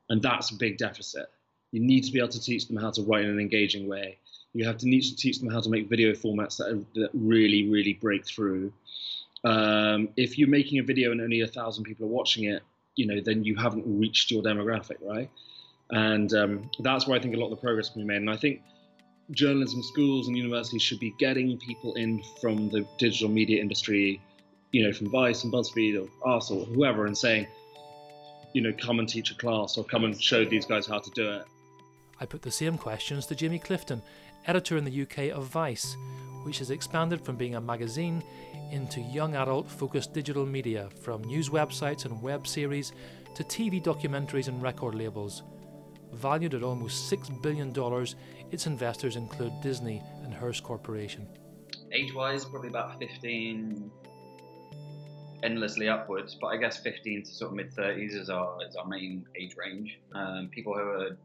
and 0.10 0.22
that's 0.22 0.52
a 0.52 0.56
big 0.56 0.78
deficit. 0.78 1.28
You 1.76 1.82
need 1.82 2.06
to 2.06 2.12
be 2.14 2.20
able 2.20 2.30
to 2.30 2.40
teach 2.40 2.70
them 2.70 2.78
how 2.78 2.90
to 2.92 3.02
write 3.02 3.26
in 3.26 3.32
an 3.32 3.38
engaging 3.38 3.86
way. 3.86 4.18
You 4.54 4.64
have 4.64 4.78
to 4.78 4.88
need 4.88 5.02
to 5.02 5.14
teach 5.14 5.40
them 5.40 5.50
how 5.50 5.60
to 5.60 5.70
make 5.70 5.90
video 5.90 6.14
formats 6.14 6.56
that, 6.56 6.70
are, 6.70 7.02
that 7.02 7.10
really, 7.14 7.70
really 7.70 7.92
break 7.92 8.26
through. 8.26 8.72
Um, 9.44 10.08
if 10.16 10.38
you're 10.38 10.48
making 10.48 10.80
a 10.80 10.84
video 10.84 11.12
and 11.12 11.20
only 11.20 11.42
a 11.42 11.48
thousand 11.48 11.84
people 11.84 12.06
are 12.06 12.10
watching 12.10 12.46
it, 12.46 12.64
you 12.96 13.06
know, 13.06 13.20
then 13.20 13.44
you 13.44 13.58
haven't 13.58 13.84
reached 13.86 14.32
your 14.32 14.42
demographic, 14.42 15.00
right? 15.02 15.30
And 15.90 16.34
um, 16.34 16.72
that's 16.80 17.08
where 17.08 17.20
I 17.20 17.22
think 17.22 17.36
a 17.36 17.38
lot 17.38 17.48
of 17.48 17.58
the 17.58 17.62
progress 17.62 17.90
can 17.90 18.04
be 18.04 18.08
made. 18.08 18.22
And 18.22 18.30
I 18.30 18.38
think 18.38 18.62
journalism 19.32 19.84
schools 19.84 20.30
and 20.30 20.38
universities 20.38 20.82
should 20.82 21.02
be 21.02 21.14
getting 21.20 21.58
people 21.58 21.94
in 21.96 22.24
from 22.40 22.70
the 22.70 22.88
digital 22.98 23.28
media 23.28 23.62
industry, 23.62 24.22
you 24.72 24.88
know, 24.88 24.94
from 24.94 25.10
Vice 25.10 25.44
and 25.44 25.52
BuzzFeed 25.52 26.02
or 26.02 26.38
us 26.38 26.50
or 26.52 26.64
whoever, 26.64 27.06
and 27.06 27.18
saying, 27.18 27.48
you 28.54 28.62
know, 28.62 28.72
come 28.80 29.00
and 29.00 29.10
teach 29.10 29.30
a 29.32 29.36
class 29.36 29.78
or 29.78 29.84
come 29.84 30.06
and 30.06 30.22
show 30.22 30.46
these 30.46 30.66
guys 30.66 30.88
how 30.88 31.00
to 31.00 31.10
do 31.10 31.30
it. 31.32 31.46
I 32.20 32.26
put 32.26 32.42
the 32.42 32.52
same 32.52 32.78
questions 32.78 33.26
to 33.26 33.36
Jamie 33.36 33.60
Clifton, 33.60 34.02
editor 34.46 34.78
in 34.78 34.86
the 34.86 35.02
UK 35.02 35.36
of 35.36 35.48
Vice, 35.48 35.98
which 36.44 36.60
has 36.60 36.70
expanded 36.70 37.20
from 37.26 37.36
being 37.36 37.56
a 37.56 37.62
magazine 37.62 38.24
into 38.72 39.02
young 39.02 39.36
adult 39.36 39.70
focused 39.70 40.14
digital 40.14 40.46
media, 40.46 40.90
from 41.02 41.24
news 41.24 41.50
websites 41.50 42.06
and 42.06 42.22
web 42.22 42.48
series 42.48 42.94
to 43.36 43.44
TV 43.44 43.84
documentaries 43.84 44.48
and 44.48 44.62
record 44.62 44.96
labels. 44.96 45.44
Valued 46.14 46.54
at 46.54 46.64
almost 46.64 47.12
$6 47.12 47.42
billion, 47.42 47.74
its 48.52 48.68
investors 48.68 49.18
include 49.18 49.52
Disney 49.62 50.02
and 50.24 50.34
Hearst 50.34 50.64
Corporation. 50.64 51.28
Age 51.92 52.14
wise, 52.14 52.46
probably 52.46 52.70
about 52.70 52.98
15, 53.00 53.92
endlessly 55.44 55.90
upwards, 55.90 56.38
but 56.40 56.48
I 56.48 56.58
guess 56.58 56.78
15 56.78 57.24
to 57.24 57.30
sort 57.30 57.52
of 57.52 57.58
mid 57.58 57.74
30s 57.74 58.14
is 58.14 58.30
our 58.30 58.58
is 58.68 58.76
our 58.76 58.88
main 58.88 59.26
age 59.40 59.56
range. 59.58 60.00
Um, 60.14 60.50
people 60.54 60.74
who 60.74 60.80
are 60.80 61.18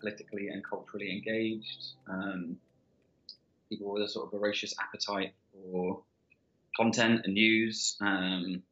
politically 0.00 0.48
and 0.48 0.62
culturally 0.64 1.10
engaged, 1.12 1.92
um, 2.08 2.56
people 3.68 3.92
with 3.92 4.02
a 4.02 4.08
sort 4.08 4.26
of 4.26 4.38
voracious 4.38 4.74
appetite 4.80 5.34
for 5.52 6.02
content 6.76 7.22
and 7.24 7.34
news, 7.34 7.96
um, 8.00 8.62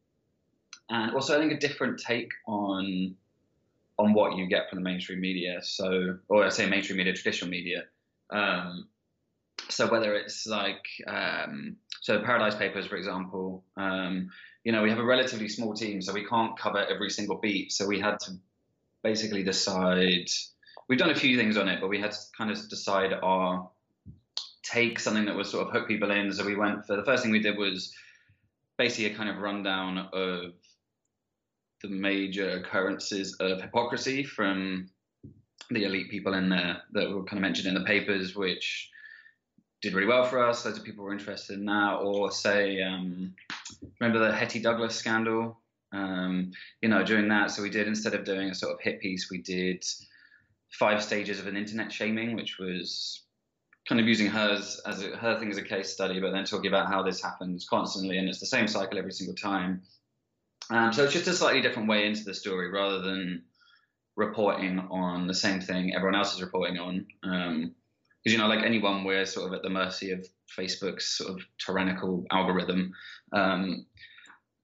and 0.88 1.14
also 1.14 1.36
I 1.36 1.40
think 1.40 1.52
a 1.52 1.58
different 1.58 2.00
take 2.00 2.30
on 2.46 3.14
on 3.98 4.14
what 4.14 4.36
you 4.36 4.46
get 4.46 4.68
from 4.68 4.78
the 4.78 4.84
mainstream 4.84 5.20
media. 5.20 5.60
So, 5.62 6.18
or 6.28 6.44
I 6.44 6.48
say 6.48 6.66
mainstream 6.66 6.98
media, 6.98 7.12
traditional 7.12 7.50
media. 7.50 7.84
Um, 8.30 8.88
so 9.68 9.90
whether 9.90 10.14
it's 10.14 10.46
like 10.46 10.84
um, 11.06 11.76
so 12.00 12.20
Paradise 12.20 12.54
Papers, 12.54 12.86
for 12.86 12.96
example, 12.96 13.41
um, 13.76 14.30
you 14.64 14.72
know, 14.72 14.82
we 14.82 14.90
have 14.90 14.98
a 14.98 15.04
relatively 15.04 15.48
small 15.48 15.74
team, 15.74 16.00
so 16.02 16.12
we 16.12 16.24
can't 16.24 16.58
cover 16.58 16.84
every 16.84 17.10
single 17.10 17.36
beat. 17.36 17.72
So 17.72 17.86
we 17.86 18.00
had 18.00 18.18
to 18.20 18.32
basically 19.02 19.42
decide. 19.42 20.28
We've 20.88 20.98
done 20.98 21.10
a 21.10 21.14
few 21.14 21.36
things 21.36 21.56
on 21.56 21.68
it, 21.68 21.80
but 21.80 21.88
we 21.88 22.00
had 22.00 22.12
to 22.12 22.18
kind 22.36 22.50
of 22.50 22.68
decide 22.68 23.12
our 23.22 23.68
take 24.62 24.98
something 24.98 25.24
that 25.24 25.34
would 25.34 25.46
sort 25.46 25.66
of 25.66 25.72
hook 25.72 25.88
people 25.88 26.10
in. 26.10 26.32
So 26.32 26.44
we 26.44 26.56
went 26.56 26.86
for 26.86 26.96
the 26.96 27.04
first 27.04 27.22
thing 27.22 27.32
we 27.32 27.40
did 27.40 27.58
was 27.58 27.92
basically 28.78 29.12
a 29.12 29.16
kind 29.16 29.28
of 29.28 29.38
rundown 29.38 30.08
of 30.12 30.52
the 31.82 31.88
major 31.88 32.50
occurrences 32.50 33.34
of 33.40 33.60
hypocrisy 33.60 34.22
from 34.22 34.88
the 35.70 35.84
elite 35.84 36.10
people 36.10 36.34
in 36.34 36.48
there 36.48 36.82
that 36.92 37.10
were 37.10 37.24
kind 37.24 37.38
of 37.38 37.42
mentioned 37.42 37.68
in 37.68 37.74
the 37.74 37.86
papers, 37.86 38.36
which 38.36 38.90
did 39.82 39.94
really 39.94 40.06
well 40.06 40.24
for 40.24 40.42
us. 40.42 40.64
Loads 40.64 40.78
of 40.78 40.84
people 40.84 41.04
were 41.04 41.12
interested 41.12 41.58
in 41.58 41.66
that. 41.66 41.94
Or 41.96 42.30
say, 42.30 42.80
um, 42.80 43.34
remember 44.00 44.24
the 44.24 44.34
Hetty 44.34 44.60
Douglas 44.60 44.94
scandal? 44.94 45.58
Um, 45.92 46.52
you 46.80 46.88
know, 46.88 47.04
during 47.04 47.28
that, 47.28 47.50
so 47.50 47.62
we 47.62 47.68
did 47.68 47.86
instead 47.86 48.14
of 48.14 48.24
doing 48.24 48.48
a 48.48 48.54
sort 48.54 48.72
of 48.72 48.80
hit 48.80 49.00
piece, 49.00 49.30
we 49.30 49.42
did 49.42 49.84
five 50.70 51.02
stages 51.02 51.38
of 51.38 51.46
an 51.46 51.56
internet 51.56 51.92
shaming, 51.92 52.34
which 52.34 52.58
was 52.58 53.24
kind 53.86 54.00
of 54.00 54.06
using 54.06 54.28
hers 54.28 54.80
as 54.86 55.02
a, 55.02 55.08
her 55.16 55.38
thing 55.38 55.50
as 55.50 55.58
a 55.58 55.62
case 55.62 55.92
study, 55.92 56.20
but 56.20 56.30
then 56.30 56.44
talking 56.44 56.68
about 56.68 56.88
how 56.88 57.02
this 57.02 57.20
happens 57.20 57.66
constantly, 57.68 58.16
and 58.16 58.28
it's 58.28 58.40
the 58.40 58.46
same 58.46 58.68
cycle 58.68 58.98
every 58.98 59.12
single 59.12 59.34
time. 59.34 59.82
Um, 60.70 60.92
so 60.92 61.04
it's 61.04 61.12
just 61.12 61.26
a 61.26 61.34
slightly 61.34 61.60
different 61.60 61.88
way 61.88 62.06
into 62.06 62.24
the 62.24 62.32
story 62.32 62.70
rather 62.70 63.00
than 63.00 63.42
reporting 64.16 64.78
on 64.78 65.26
the 65.26 65.34
same 65.34 65.60
thing 65.60 65.94
everyone 65.94 66.14
else 66.14 66.34
is 66.34 66.40
reporting 66.40 66.78
on. 66.78 67.06
Um, 67.22 67.74
because 68.22 68.32
you 68.32 68.38
know, 68.38 68.48
like 68.48 68.64
anyone, 68.64 69.04
we're 69.04 69.26
sort 69.26 69.48
of 69.48 69.54
at 69.54 69.62
the 69.62 69.70
mercy 69.70 70.12
of 70.12 70.26
Facebook's 70.56 71.06
sort 71.06 71.30
of 71.30 71.40
tyrannical 71.64 72.24
algorithm, 72.30 72.92
um, 73.32 73.86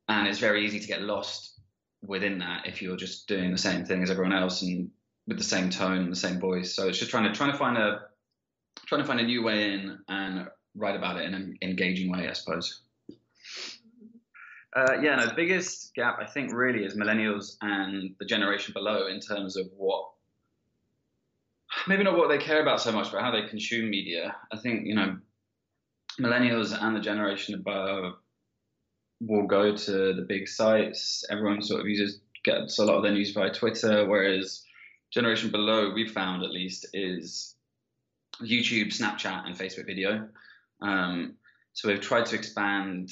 and 0.09 0.29
it's 0.29 0.39
very 0.39 0.65
easy 0.65 0.81
to 0.81 0.87
get 0.87 1.03
lost 1.03 1.61
within 2.03 2.39
that 2.39 2.67
if 2.67 2.81
you're 2.81 2.97
just 2.97 3.27
doing 3.27 3.51
the 3.51 3.59
same 3.59 3.85
thing 3.85 4.03
as 4.03 4.11
everyone 4.11 4.33
else 4.33 4.63
and 4.63 4.91
with 5.27 5.39
the 5.39 5.45
same 5.45 5.69
tone 5.69 5.99
and 5.99 6.13
the 6.13 6.17
same 6.17 6.39
voice. 6.39 6.75
So 6.75 6.89
it's 6.89 6.99
just 6.99 7.11
trying 7.11 7.25
to 7.25 7.33
trying 7.33 7.53
to 7.53 7.59
find 7.59 7.77
a 7.77 8.03
trying 8.87 9.03
to 9.03 9.07
find 9.07 9.21
a 9.21 9.25
new 9.25 9.43
way 9.43 9.73
in 9.73 9.99
and 10.09 10.49
write 10.75 10.97
about 10.97 11.19
it 11.19 11.27
in 11.27 11.35
an 11.35 11.59
engaging 11.63 12.11
way, 12.11 12.29
I 12.29 12.33
suppose. 12.33 12.83
Uh, 14.77 15.01
yeah, 15.03 15.17
no, 15.17 15.27
the 15.27 15.35
biggest 15.35 15.95
gap 15.95 16.19
I 16.21 16.27
think 16.27 16.53
really 16.53 16.85
is 16.85 16.97
millennials 16.97 17.57
and 17.63 18.15
the 18.21 18.27
generation 18.27 18.73
below 18.73 19.09
in 19.09 19.19
terms 19.19 19.57
of 19.57 19.67
what 19.77 20.11
maybe 21.87 22.05
not 22.05 22.17
what 22.17 22.29
they 22.29 22.39
care 22.39 22.63
about 22.63 22.81
so 22.81 22.93
much, 22.93 23.13
but 23.13 23.23
how 23.23 23.31
they 23.31 23.47
consume 23.49 23.91
media. 23.91 24.37
I 24.53 24.59
think 24.59 24.87
you 24.87 24.95
know, 24.95 25.19
millennials 26.21 26.77
and 26.81 26.97
the 26.97 27.01
generation 27.01 27.55
above 27.55 28.15
will 29.21 29.47
go 29.47 29.77
to 29.77 30.15
the 30.15 30.27
big 30.29 30.49
sites. 30.49 31.25
Everyone 31.31 31.63
sort 31.63 31.81
of 31.81 31.89
uses 31.89 32.21
gets 32.45 32.79
a 32.79 32.85
lot 32.85 32.97
of 32.97 33.03
their 33.03 33.13
news 33.13 33.33
via 33.33 33.53
Twitter, 33.53 34.07
whereas 34.07 34.63
generation 35.11 35.51
below, 35.51 35.93
we've 35.93 36.13
found 36.13 36.43
at 36.43 36.51
least, 36.51 36.87
is 36.93 37.57
YouTube, 38.41 38.89
Snapchat, 38.89 39.47
and 39.47 39.57
Facebook 39.57 39.87
video. 39.87 40.29
Um, 40.81 41.35
so 41.73 41.89
we've 41.89 42.01
tried 42.01 42.27
to 42.27 42.37
expand 42.37 43.11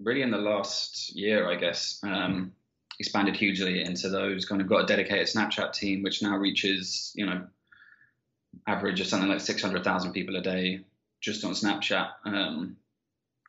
really 0.00 0.22
in 0.22 0.30
the 0.30 0.38
last 0.38 1.14
year, 1.14 1.48
I 1.50 1.56
guess. 1.56 2.00
Um, 2.02 2.52
expanded 3.00 3.36
hugely 3.36 3.82
into 3.82 4.08
those 4.08 4.44
kind 4.44 4.60
of 4.60 4.68
got 4.68 4.84
a 4.84 4.86
dedicated 4.86 5.26
Snapchat 5.26 5.72
team, 5.72 6.02
which 6.02 6.22
now 6.22 6.36
reaches, 6.36 7.12
you 7.16 7.26
know, 7.26 7.44
average 8.66 9.00
of 9.00 9.06
something 9.06 9.28
like 9.28 9.40
600,000 9.40 10.12
people 10.12 10.36
a 10.36 10.42
day 10.42 10.80
just 11.20 11.44
on 11.44 11.52
Snapchat, 11.52 12.10
um, 12.26 12.76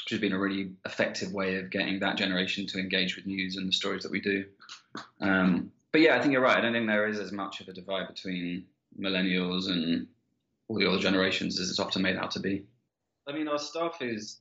which 0.03 0.11
has 0.11 0.19
been 0.19 0.33
a 0.33 0.39
really 0.39 0.71
effective 0.85 1.33
way 1.33 1.57
of 1.57 1.69
getting 1.69 1.99
that 1.99 2.17
generation 2.17 2.67
to 2.67 2.79
engage 2.79 3.15
with 3.15 3.25
news 3.25 3.57
and 3.57 3.67
the 3.67 3.73
stories 3.73 4.03
that 4.03 4.11
we 4.11 4.21
do. 4.21 4.45
Um, 5.19 5.71
but 5.91 6.01
yeah, 6.01 6.15
I 6.15 6.21
think 6.21 6.33
you're 6.33 6.41
right. 6.41 6.57
I 6.57 6.61
don't 6.61 6.73
think 6.73 6.87
there 6.87 7.07
is 7.07 7.19
as 7.19 7.31
much 7.31 7.61
of 7.61 7.67
a 7.67 7.73
divide 7.73 8.07
between 8.07 8.65
millennials 8.99 9.69
and 9.69 10.07
all 10.67 10.77
the 10.77 10.87
other 10.87 10.99
generations 10.99 11.59
as 11.59 11.69
it's 11.69 11.79
often 11.79 12.01
made 12.01 12.17
out 12.17 12.31
to 12.31 12.39
be. 12.39 12.65
I 13.27 13.33
mean, 13.33 13.47
our 13.47 13.59
staff 13.59 13.97
is 14.01 14.39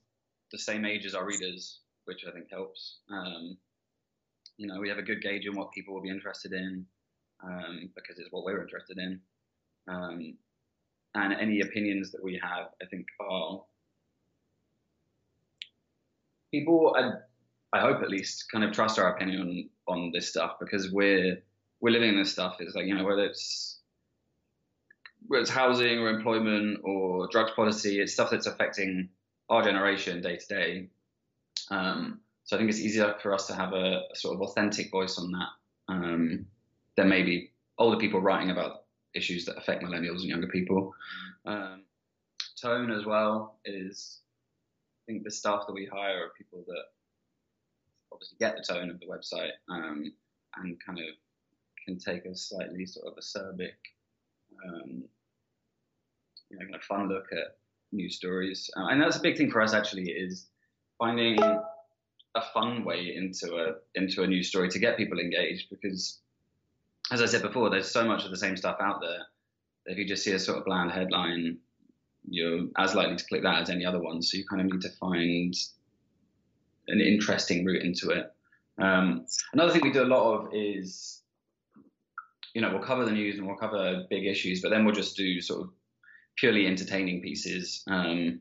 the 0.53 0.59
same 0.59 0.85
age 0.85 1.07
as 1.07 1.14
our 1.14 1.24
readers, 1.24 1.81
which 2.05 2.24
I 2.27 2.33
think 2.33 2.50
helps. 2.50 2.98
Um, 3.11 3.57
you 4.57 4.66
know, 4.66 4.81
we 4.81 4.88
have 4.88 4.98
a 4.98 5.03
good 5.03 5.22
gauge 5.22 5.46
on 5.48 5.57
what 5.57 5.72
people 5.72 5.94
will 5.94 6.03
be 6.03 6.11
interested 6.11 6.53
in 6.53 6.87
um, 7.42 7.90
because 7.94 8.18
it's 8.18 8.31
what 8.31 8.44
we're 8.44 8.62
interested 8.62 8.98
in. 8.98 9.20
Um, 9.88 10.37
and 11.14 11.33
any 11.33 11.61
opinions 11.61 12.12
that 12.12 12.22
we 12.22 12.40
have, 12.42 12.68
I 12.83 12.87
think, 12.87 13.07
are 13.20 13.62
people. 16.50 16.96
I, 16.96 17.77
I 17.77 17.81
hope 17.81 18.03
at 18.03 18.11
least 18.11 18.50
kind 18.50 18.64
of 18.64 18.72
trust 18.72 18.98
our 18.98 19.14
opinion 19.14 19.68
on, 19.88 19.94
on 19.96 20.11
this 20.12 20.29
stuff 20.29 20.57
because 20.61 20.90
we're 20.92 21.42
we're 21.81 21.90
living 21.90 22.16
this 22.16 22.33
stuff. 22.33 22.57
It's 22.61 22.74
like 22.74 22.87
you 22.87 22.94
know 22.94 23.05
whether 23.05 23.24
it's 23.24 23.81
whether 25.27 25.42
it's 25.42 25.50
housing 25.50 25.98
or 25.98 26.09
employment 26.11 26.81
or 26.85 27.29
drugs 27.31 27.53
policy, 27.53 28.00
it's 28.00 28.12
stuff 28.12 28.31
that's 28.31 28.46
affecting 28.46 29.09
our 29.48 29.62
generation 29.62 30.20
day 30.20 30.37
to 30.37 30.46
day. 30.46 30.88
Um, 31.70 32.20
so 32.44 32.57
I 32.57 32.59
think 32.59 32.70
it's 32.70 32.81
easier 32.81 33.14
for 33.22 33.33
us 33.33 33.46
to 33.46 33.55
have 33.55 33.72
a, 33.72 34.03
a 34.12 34.16
sort 34.16 34.35
of 34.35 34.42
authentic 34.42 34.90
voice 34.90 35.18
on 35.18 35.33
that 35.33 35.48
um, 35.88 36.46
than 36.96 37.09
maybe 37.09 37.53
older 37.79 37.96
people 37.96 38.20
writing 38.20 38.50
about 38.50 38.84
issues 39.14 39.44
that 39.46 39.57
affect 39.57 39.83
millennials 39.83 40.20
and 40.20 40.29
younger 40.29 40.48
people. 40.48 40.94
Um, 41.46 41.83
tone 42.61 42.90
as 42.90 43.05
well 43.05 43.59
is 43.64 44.20
I 45.03 45.12
think 45.12 45.24
the 45.24 45.31
staff 45.31 45.64
that 45.66 45.74
we 45.74 45.87
hire 45.87 46.24
are 46.24 46.33
people 46.37 46.64
that 46.66 46.85
obviously 48.12 48.37
get 48.38 48.57
the 48.57 48.74
tone 48.74 48.90
of 48.90 49.00
the 49.00 49.07
website 49.07 49.53
um, 49.68 50.12
and 50.57 50.77
kind 50.85 50.98
of 50.98 51.07
can 51.85 51.98
take 51.98 52.24
a 52.24 52.35
slightly 52.35 52.87
sort 52.87 53.07
of 53.07 53.18
acerbic, 53.22 53.74
um, 54.66 55.05
you 56.50 56.59
know, 56.59 56.64
kind 56.64 56.74
of 56.74 56.83
fun 56.83 57.09
look 57.09 57.27
at 57.33 57.59
news 57.92 58.16
stories. 58.16 58.70
Uh, 58.77 58.87
and 58.87 59.00
that's 59.00 59.16
a 59.16 59.20
big 59.20 59.37
thing 59.37 59.50
for 59.50 59.61
us 59.61 59.74
actually 59.74 60.05
is 60.05 60.48
finding 60.98 61.38
a 61.40 62.42
fun 62.53 62.85
way 62.85 63.14
into 63.14 63.57
a 63.57 63.74
into 63.94 64.22
a 64.22 64.27
news 64.27 64.48
story 64.48 64.68
to 64.68 64.79
get 64.79 64.96
people 64.96 65.18
engaged 65.18 65.68
because 65.70 66.20
as 67.11 67.23
I 67.23 67.27
said 67.27 67.43
before, 67.43 67.71
there's 67.71 67.90
so 67.90 68.05
much 68.05 68.25
of 68.25 68.31
the 68.31 68.37
same 68.37 68.57
stuff 68.57 68.77
out 68.81 69.01
there. 69.01 69.23
If 69.87 69.99
you 69.99 70.07
just 70.07 70.25
see 70.25 70.33
a 70.33 70.38
sort 70.38 70.59
of 70.59 70.64
bland 70.64 70.90
headline, 70.90 71.59
you're 72.27 72.69
as 72.79 72.95
likely 72.95 73.17
to 73.17 73.25
click 73.27 73.43
that 73.43 73.62
as 73.62 73.71
any 73.71 73.85
other 73.85 74.01
one. 74.01 74.23
So 74.23 74.38
you 74.38 74.45
kind 74.47 74.62
of 74.62 74.73
need 74.73 74.81
to 74.83 74.90
find 75.01 75.55
an 76.88 77.01
interesting 77.01 77.64
route 77.64 77.83
into 77.83 78.11
it. 78.11 78.33
Um, 78.79 79.27
another 79.53 79.73
thing 79.73 79.83
we 79.83 79.93
do 79.93 80.03
a 80.03 80.05
lot 80.05 80.35
of 80.35 80.49
is, 80.55 81.23
you 82.55 82.62
know, 82.62 82.71
we'll 82.71 82.83
cover 82.83 83.05
the 83.05 83.12
news 83.12 83.38
and 83.38 83.47
we'll 83.47 83.57
cover 83.57 84.05
big 84.09 84.27
issues, 84.27 84.62
but 84.62 84.71
then 84.71 84.85
we'll 84.85 84.95
just 84.95 85.17
do 85.17 85.40
sort 85.40 85.62
of 85.62 85.71
purely 86.37 86.67
entertaining 86.67 87.21
pieces. 87.21 87.85
Um, 87.87 88.40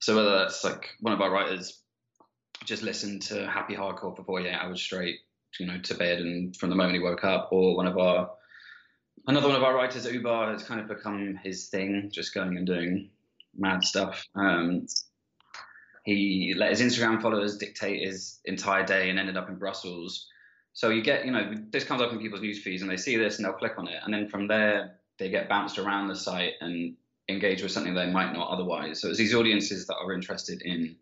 so 0.00 0.16
whether 0.16 0.38
that's 0.38 0.64
like 0.64 0.90
one 1.00 1.12
of 1.12 1.20
our 1.20 1.30
writers 1.30 1.80
just 2.64 2.82
listened 2.82 3.22
to 3.22 3.46
happy 3.48 3.74
hardcore 3.74 4.16
for 4.16 4.24
48 4.24 4.52
hours 4.52 4.80
straight, 4.80 5.20
you 5.58 5.66
know, 5.66 5.78
to 5.78 5.94
bed 5.94 6.18
and 6.20 6.56
from 6.56 6.70
the 6.70 6.76
moment 6.76 6.94
he 6.94 7.02
woke 7.02 7.24
up, 7.24 7.48
or 7.52 7.76
one 7.76 7.86
of 7.86 7.98
our 7.98 8.30
another 9.26 9.48
one 9.48 9.56
of 9.56 9.62
our 9.62 9.74
writers 9.74 10.06
at 10.06 10.12
Oobah 10.12 10.52
has 10.52 10.64
kind 10.64 10.80
of 10.80 10.88
become 10.88 11.38
his 11.42 11.68
thing, 11.68 12.10
just 12.12 12.34
going 12.34 12.56
and 12.56 12.66
doing 12.66 13.10
mad 13.56 13.84
stuff. 13.84 14.26
Um, 14.34 14.86
he 16.04 16.54
let 16.56 16.70
his 16.70 16.80
Instagram 16.80 17.20
followers 17.20 17.58
dictate 17.58 18.06
his 18.06 18.40
entire 18.46 18.84
day 18.84 19.10
and 19.10 19.18
ended 19.18 19.36
up 19.36 19.48
in 19.48 19.56
Brussels. 19.56 20.26
So 20.72 20.90
you 20.90 21.02
get, 21.02 21.26
you 21.26 21.32
know, 21.32 21.52
this 21.70 21.84
comes 21.84 22.00
up 22.00 22.12
in 22.12 22.18
people's 22.18 22.40
news 22.40 22.62
feeds 22.62 22.82
and 22.82 22.90
they 22.90 22.96
see 22.96 23.16
this 23.16 23.36
and 23.36 23.44
they'll 23.44 23.52
click 23.52 23.74
on 23.76 23.88
it. 23.88 24.00
And 24.02 24.14
then 24.14 24.28
from 24.28 24.48
there, 24.48 25.00
they 25.18 25.28
get 25.28 25.48
bounced 25.48 25.78
around 25.78 26.08
the 26.08 26.16
site 26.16 26.54
and 26.60 26.94
engage 27.28 27.62
with 27.62 27.72
something 27.72 27.94
they 27.94 28.10
might 28.10 28.32
not 28.32 28.48
otherwise. 28.48 29.00
So 29.00 29.08
it's 29.08 29.18
these 29.18 29.34
audiences 29.34 29.86
that 29.86 29.96
are 29.96 30.12
interested 30.12 30.62
in 30.62 30.96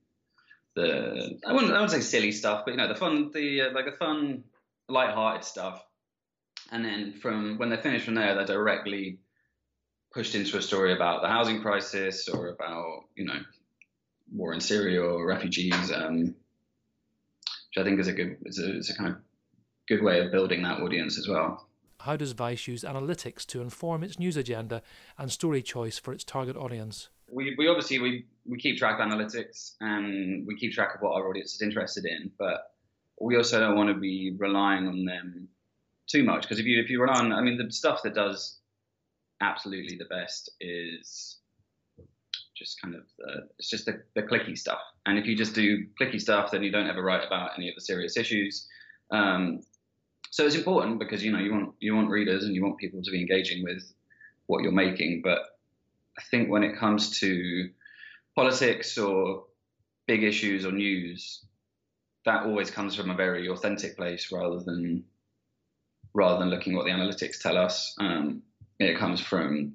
the, 0.77 1.41
I 1.45 1.53
wouldn't, 1.53 1.73
I 1.73 1.81
wouldn't 1.81 1.91
say 1.91 2.01
silly 2.01 2.31
stuff, 2.31 2.63
but, 2.65 2.71
you 2.71 2.77
know, 2.77 2.87
the 2.87 2.95
fun, 2.95 3.33
the, 3.33 3.63
uh, 3.63 3.73
like 3.73 3.87
the 3.87 3.97
fun, 3.99 4.45
light-hearted 4.89 5.45
stuff. 5.45 5.83
And 6.71 6.85
then 6.85 7.15
from 7.15 7.59
when 7.59 7.71
they 7.71 7.77
finish 7.77 8.05
from 8.05 8.15
there, 8.15 8.35
they're 8.35 8.45
directly 8.45 9.19
pushed 10.13 10.35
into 10.35 10.57
a 10.57 10.63
story 10.63 10.93
about 10.93 11.23
the 11.23 11.29
housing 11.29 11.61
crisis 11.61 12.29
or 12.29 12.49
about, 12.49 13.05
you 13.17 13.25
know, 13.25 13.41
war 14.33 14.53
in 14.53 14.61
Syria 14.61 15.03
or 15.03 15.27
refugees, 15.27 15.91
um, 15.93 16.19
which 16.25 17.79
I 17.79 17.85
think 17.85 17.99
is 18.01 18.09
a 18.09 18.13
good, 18.13 18.37
is 18.45 18.59
a, 18.59 18.77
is 18.79 18.91
a 18.91 18.97
kind 18.97 19.11
of 19.11 19.17
good 19.89 20.03
way 20.03 20.21
of 20.21 20.33
building 20.33 20.63
that 20.63 20.81
audience 20.81 21.19
as 21.19 21.29
well. 21.29 21.69
How 22.01 22.17
does 22.17 22.33
Vice 22.33 22.67
use 22.69 22.83
analytics 22.83 23.47
to 23.47 23.61
inform 23.61 24.03
its 24.05 24.19
news 24.19 24.37
agenda 24.37 24.83
and 25.19 25.31
story 25.31 25.63
choice 25.63 25.99
for 25.99 26.13
its 26.13 26.25
target 26.25 26.57
audience? 26.57 27.09
We, 27.31 27.55
we 27.57 27.69
obviously 27.69 27.99
we, 27.99 28.27
we 28.49 28.59
keep 28.59 28.79
track 28.79 29.01
of 29.01 29.07
analytics 29.07 29.73
and 29.81 30.47
we 30.47 30.57
keep 30.57 30.73
track 30.73 30.95
of 30.95 31.01
what 31.01 31.15
our 31.15 31.29
audience 31.29 31.55
is 31.55 31.63
interested 31.63 32.05
in, 32.05 32.31
but 32.39 32.73
we 33.21 33.37
also 33.37 33.59
don't 33.59 33.77
want 33.77 33.89
to 33.89 33.95
be 33.95 34.35
relying 34.39 34.87
on 34.87 35.05
them 35.05 35.49
too 36.07 36.23
much 36.23 36.43
because 36.43 36.61
if 36.61 36.67
you 36.67 36.81
if 36.81 36.89
you 36.91 37.01
rely 37.01 37.19
on, 37.19 37.33
I 37.33 37.41
mean, 37.41 37.59
the 37.59 37.73
stuff 37.73 38.03
that 38.05 38.15
does 38.15 38.59
absolutely 39.41 39.97
the 39.97 40.05
best 40.05 40.51
is 40.61 41.39
just 42.57 42.81
kind 42.81 42.95
of 42.95 43.03
the, 43.19 43.49
it's 43.59 43.69
just 43.69 43.85
the, 43.85 44.03
the 44.15 44.23
clicky 44.23 44.57
stuff. 44.57 44.81
And 45.05 45.19
if 45.19 45.27
you 45.27 45.37
just 45.37 45.55
do 45.55 45.85
clicky 46.01 46.21
stuff, 46.21 46.51
then 46.51 46.63
you 46.63 46.73
don't 46.73 46.89
ever 46.89 47.03
write 47.03 47.27
about 47.27 47.51
any 47.57 47.69
of 47.69 47.75
the 47.75 47.83
serious 47.83 48.17
issues. 48.17 48.67
Um, 49.11 49.61
so 50.31 50.47
it's 50.47 50.55
important 50.55 50.99
because 50.99 51.25
you 51.25 51.33
know 51.33 51.39
you 51.39 51.53
want 51.53 51.75
you 51.81 51.95
want 51.95 52.11
readers 52.11 52.45
and 52.45 52.55
you 52.55 52.63
want 52.63 52.79
people 52.79 53.03
to 53.03 53.11
be 53.11 53.21
engaging 53.21 53.63
with 53.63 53.83
what 54.47 54.63
you're 54.63 54.73
making. 54.73 55.23
But 55.23 55.41
I 56.19 56.23
think 56.31 56.51
when 56.51 56.63
it 56.63 56.79
comes 56.79 57.21
to 57.21 57.69
politics 58.37 58.97
or 58.99 59.45
big 60.07 60.23
issues 60.23 60.65
or 60.65 60.73
news, 60.73 61.45
that 62.25 62.45
always 62.45 62.71
comes 62.71 62.95
from 62.95 63.11
a 63.11 63.15
very 63.15 63.49
authentic 63.49 63.97
place 63.97 64.31
rather 64.31 64.61
than 64.61 65.03
rather 66.15 66.39
than 66.39 66.51
looking 66.51 66.75
what 66.75 66.85
the 66.85 66.91
analytics 66.91 67.41
tell 67.41 67.59
us. 67.59 67.95
Um, 67.99 68.43
it 68.79 68.99
comes 68.99 69.21
from 69.21 69.75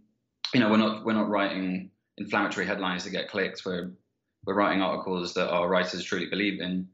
you 0.54 0.60
know 0.60 0.69
we're 0.69 0.78
not 0.78 1.06
we're 1.06 1.13
not 1.13 1.30
writing 1.30 1.91
inflammatory 2.17 2.65
headlines 2.65 3.04
to 3.04 3.10
get 3.10 3.30
clicks. 3.30 3.65
We're 3.65 3.91
we're 4.45 4.56
writing 4.56 4.82
articles 4.82 5.34
that 5.34 5.50
our 5.50 5.67
writers 5.67 6.04
truly 6.04 6.28
believe 6.28 6.62
in. 6.62 6.88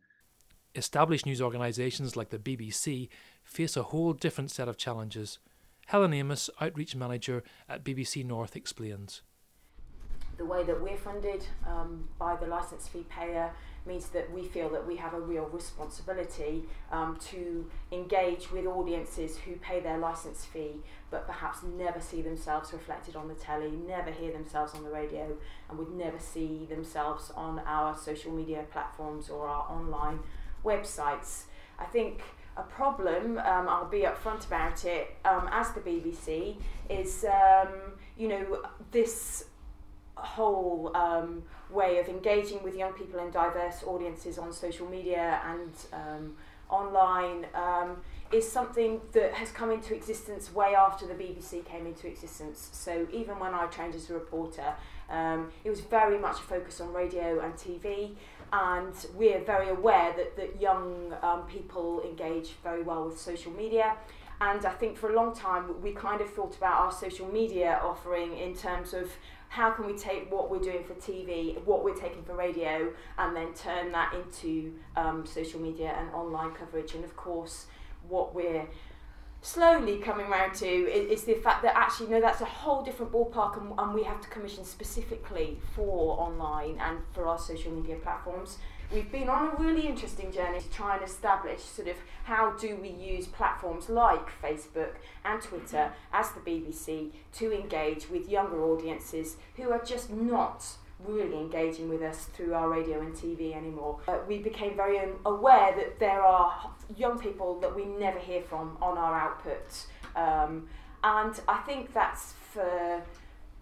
Established 0.76 1.26
news 1.26 1.42
organisations 1.42 2.16
like 2.16 2.30
the 2.30 2.38
BBC 2.38 3.10
face 3.44 3.76
a 3.76 3.84
whole 3.84 4.14
different 4.14 4.52
set 4.52 4.68
of 4.68 4.78
challenges. 4.78 5.40
Helen 5.88 6.14
Amos, 6.14 6.50
outreach 6.60 6.96
manager 6.96 7.44
at 7.70 7.84
BBC 7.84 8.26
North, 8.26 8.56
explains. 8.56 9.22
The 10.38 10.46
way 10.46 10.64
that 10.64 10.82
we're 10.82 10.98
funded 10.98 11.46
um, 11.66 12.08
by 12.20 12.36
the 12.36 12.46
licence 12.46 12.88
fee 12.88 13.06
payer 13.10 13.52
means 13.86 14.10
that 14.10 14.32
we 14.32 14.44
feel 14.44 14.70
that 14.70 14.86
we 14.86 14.98
have 14.98 15.14
a 15.14 15.20
real 15.20 15.46
responsibility 15.46 16.64
um, 16.92 17.18
to 17.32 17.66
engage 17.92 18.52
with 18.52 18.66
audiences 18.66 19.38
who 19.38 19.56
pay 19.56 19.80
their 19.80 19.98
licence 19.98 20.46
fee 20.46 20.82
but 21.10 21.26
perhaps 21.26 21.60
never 21.64 22.02
see 22.02 22.22
themselves 22.22 22.74
reflected 22.74 23.16
on 23.16 23.28
the 23.28 23.34
telly, 23.34 23.72
never 23.88 24.12
hear 24.12 24.32
themselves 24.32 24.74
on 24.74 24.84
the 24.84 24.90
radio, 24.90 25.38
and 25.70 25.80
would 25.80 25.92
never 25.92 26.20
see 26.20 26.66
themselves 26.70 27.32
on 27.36 27.60
our 27.66 27.98
social 27.98 28.32
media 28.32 28.66
platforms 28.72 29.30
or 29.30 29.48
our 29.48 29.70
online 29.72 30.20
websites. 30.66 31.44
I 31.80 31.86
think 31.86 32.22
a 32.58 32.64
problem, 32.64 33.38
um, 33.38 33.70
I'll 33.70 33.88
be 33.88 34.02
upfront 34.02 34.46
about 34.48 34.84
it, 34.84 35.16
um, 35.24 35.48
as 35.52 35.72
the 35.72 35.80
BBC, 35.80 36.58
is, 36.90 37.24
um, 37.24 37.70
you 38.18 38.28
know, 38.28 38.66
this 38.92 39.46
whole 40.22 40.92
um, 40.96 41.44
way 41.70 42.00
of 42.00 42.08
engaging 42.08 42.64
with 42.64 42.76
young 42.76 42.94
people 42.94 43.20
and 43.20 43.32
diverse 43.32 43.84
audiences 43.86 44.38
on 44.38 44.52
social 44.52 44.88
media 44.88 45.42
and 45.46 45.72
um, 45.94 46.36
online 46.70 47.46
um, 47.54 47.98
is 48.32 48.50
something 48.50 49.00
that 49.14 49.34
has 49.34 49.52
come 49.52 49.72
into 49.72 49.96
existence 49.96 50.54
way 50.54 50.76
after 50.76 51.06
the 51.08 51.14
BBC 51.14 51.64
came 51.66 51.86
into 51.86 52.08
existence. 52.08 52.70
So 52.74 53.08
even 53.12 53.40
when 53.40 53.54
I 53.54 53.66
trained 53.68 53.96
as 53.96 54.10
a 54.10 54.14
reporter, 54.14 54.74
um, 55.10 55.52
it 55.64 55.70
was 55.70 55.80
very 55.80 56.20
much 56.20 56.38
a 56.38 56.44
focus 56.44 56.82
on 56.82 56.94
radio 56.94 57.40
and 57.40 57.54
TV. 57.54 58.16
And 58.52 58.94
we're 59.16 59.44
very 59.44 59.70
aware 59.70 60.14
that, 60.16 60.36
that 60.38 60.62
young 60.62 61.14
um, 61.22 61.44
people 61.44 62.02
engage 62.02 62.52
very 62.64 62.82
well 62.82 63.06
with 63.06 63.20
social 63.20 63.52
media. 63.52 63.96
And 64.40 64.66
I 64.66 64.72
think 64.72 64.98
for 64.98 65.10
a 65.10 65.16
long 65.16 65.36
time 65.36 65.82
we 65.82 65.92
kind 65.92 66.22
of 66.22 66.30
thought 66.30 66.56
about 66.56 66.80
our 66.80 66.92
social 66.92 67.28
media 67.28 67.80
offering 67.84 68.38
in 68.38 68.56
terms 68.56 68.94
of 68.94 69.10
how 69.50 69.72
can 69.72 69.86
we 69.88 69.94
take 69.94 70.32
what 70.32 70.52
we're 70.52 70.60
doing 70.60 70.84
for 70.84 70.94
TV, 70.96 71.64
what 71.64 71.84
we're 71.84 71.96
taking 71.96 72.24
for 72.24 72.36
radio, 72.36 72.92
and 73.18 73.36
then 73.36 73.54
turn 73.54 73.92
that 73.94 74.14
into 74.14 74.74
um, 74.96 75.26
social 75.26 75.60
media 75.60 75.96
and 75.98 76.10
online 76.14 76.52
coverage. 76.52 76.94
And 76.94 77.04
of 77.04 77.16
course, 77.16 77.68
what 78.08 78.36
we're 78.36 78.68
slowly 79.42 80.00
coming 80.00 80.28
around 80.28 80.54
to 80.56 80.68
is, 80.68 81.20
is, 81.20 81.24
the 81.26 81.36
fact 81.36 81.62
that 81.64 81.76
actually 81.76 82.10
no 82.10 82.20
that's 82.20 82.42
a 82.42 82.46
whole 82.46 82.84
different 82.84 83.12
ballpark 83.12 83.62
and, 83.62 83.72
and 83.78 83.94
we 83.94 84.04
have 84.04 84.20
to 84.20 84.28
commission 84.30 84.66
specifically 84.66 85.58
for 85.76 86.20
online 86.20 86.78
and 86.82 86.98
for 87.14 87.28
our 87.28 87.38
social 87.38 87.72
media 87.72 87.96
platforms 87.98 88.58
we've 88.92 89.12
been 89.12 89.30
on 89.30 89.48
a 89.48 89.64
really 89.64 89.88
interesting 89.88 90.32
journey 90.32 90.60
to 90.60 90.70
try 90.70 90.96
and 90.96 91.04
establish 91.04 91.62
sort 91.62 91.88
of 91.88 91.96
how 92.24 92.52
do 92.52 92.76
we 92.78 92.90
use 92.90 93.28
platforms 93.28 93.90
like 93.90 94.30
Facebook 94.42 94.96
and 95.26 95.42
Twitter 95.42 95.92
as 96.14 96.32
the 96.32 96.40
BBC 96.40 97.12
to 97.34 97.54
engage 97.54 98.10
with 98.10 98.30
younger 98.30 98.64
audiences 98.64 99.38
who 99.56 99.72
are 99.72 99.84
just 99.84 100.10
not 100.10 100.66
really 101.06 101.38
engaging 101.38 101.90
with 101.90 102.02
us 102.02 102.26
through 102.34 102.54
our 102.54 102.70
radio 102.70 103.00
and 103.00 103.14
TV 103.14 103.56
anymore. 103.56 104.00
Uh, 104.08 104.18
we 104.28 104.40
became 104.40 104.76
very 104.76 105.00
aware 105.26 105.76
that 105.76 106.00
there 106.00 106.22
are 106.22 106.72
young 106.96 107.20
people 107.20 107.60
that 107.60 107.76
we 107.76 107.86
never 107.86 108.18
hear 108.18 108.42
from 108.42 108.78
on 108.82 108.98
our 108.98 109.14
outputs. 109.20 109.86
Um, 110.16 110.68
and 111.04 111.40
I 111.48 111.58
think 111.58 111.94
that's 111.94 112.34
for 112.52 113.04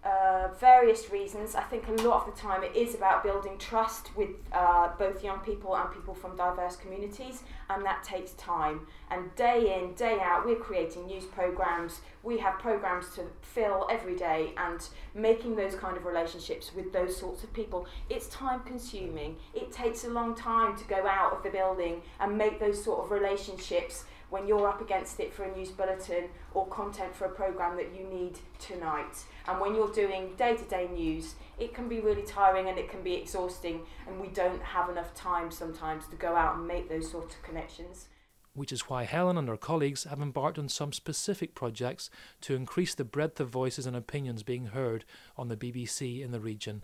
uh, 0.06 0.48
various 0.60 1.10
reasons. 1.10 1.54
I 1.54 1.62
think 1.62 1.88
a 1.88 1.92
lot 2.02 2.26
of 2.26 2.34
the 2.34 2.40
time 2.40 2.62
it 2.62 2.76
is 2.76 2.94
about 2.94 3.24
building 3.24 3.58
trust 3.58 4.16
with 4.16 4.30
uh, 4.52 4.90
both 4.98 5.24
young 5.24 5.40
people 5.40 5.76
and 5.76 5.92
people 5.92 6.14
from 6.14 6.36
diverse 6.36 6.76
communities, 6.76 7.42
and 7.68 7.84
that 7.84 8.04
takes 8.04 8.32
time. 8.32 8.86
And 9.10 9.34
day 9.34 9.76
in, 9.76 9.94
day 9.94 10.18
out, 10.20 10.46
we're 10.46 10.56
creating 10.56 11.06
news 11.06 11.24
programs. 11.24 12.00
We 12.22 12.38
have 12.38 12.58
programs 12.58 13.14
to 13.16 13.22
fill 13.42 13.88
every 13.90 14.16
day, 14.16 14.52
and 14.56 14.80
making 15.14 15.56
those 15.56 15.74
kind 15.74 15.96
of 15.96 16.04
relationships 16.04 16.72
with 16.74 16.92
those 16.92 17.16
sorts 17.16 17.42
of 17.42 17.52
people. 17.52 17.86
It's 18.08 18.28
time 18.28 18.60
consuming. 18.60 19.36
It 19.54 19.72
takes 19.72 20.04
a 20.04 20.10
long 20.10 20.34
time 20.34 20.76
to 20.76 20.84
go 20.84 21.06
out 21.06 21.32
of 21.32 21.42
the 21.42 21.50
building 21.50 22.02
and 22.20 22.38
make 22.38 22.60
those 22.60 22.82
sort 22.82 23.04
of 23.04 23.10
relationships 23.10 24.04
when 24.30 24.46
you're 24.46 24.68
up 24.68 24.80
against 24.80 25.20
it 25.20 25.32
for 25.32 25.44
a 25.44 25.56
news 25.56 25.70
bulletin 25.70 26.24
or 26.54 26.66
content 26.66 27.14
for 27.14 27.26
a 27.26 27.30
programme 27.30 27.76
that 27.76 27.94
you 27.94 28.04
need 28.04 28.38
tonight. 28.58 29.24
And 29.46 29.60
when 29.60 29.74
you're 29.74 29.92
doing 29.92 30.34
day 30.36 30.56
to 30.56 30.64
day 30.64 30.88
news, 30.92 31.34
it 31.58 31.74
can 31.74 31.88
be 31.88 32.00
really 32.00 32.22
tiring 32.22 32.68
and 32.68 32.78
it 32.78 32.90
can 32.90 33.02
be 33.02 33.14
exhausting, 33.14 33.82
and 34.06 34.20
we 34.20 34.28
don't 34.28 34.62
have 34.62 34.88
enough 34.88 35.14
time 35.14 35.50
sometimes 35.50 36.06
to 36.08 36.16
go 36.16 36.34
out 36.34 36.56
and 36.56 36.66
make 36.66 36.88
those 36.88 37.10
sorts 37.10 37.36
of 37.36 37.42
connections. 37.42 38.08
Which 38.54 38.72
is 38.72 38.88
why 38.88 39.04
Helen 39.04 39.36
and 39.36 39.48
her 39.48 39.56
colleagues 39.56 40.04
have 40.04 40.20
embarked 40.20 40.58
on 40.58 40.70
some 40.70 40.92
specific 40.92 41.54
projects 41.54 42.08
to 42.40 42.54
increase 42.54 42.94
the 42.94 43.04
breadth 43.04 43.38
of 43.38 43.50
voices 43.50 43.86
and 43.86 43.94
opinions 43.94 44.42
being 44.42 44.66
heard 44.66 45.04
on 45.36 45.48
the 45.48 45.56
BBC 45.56 46.22
in 46.22 46.32
the 46.32 46.40
region 46.40 46.82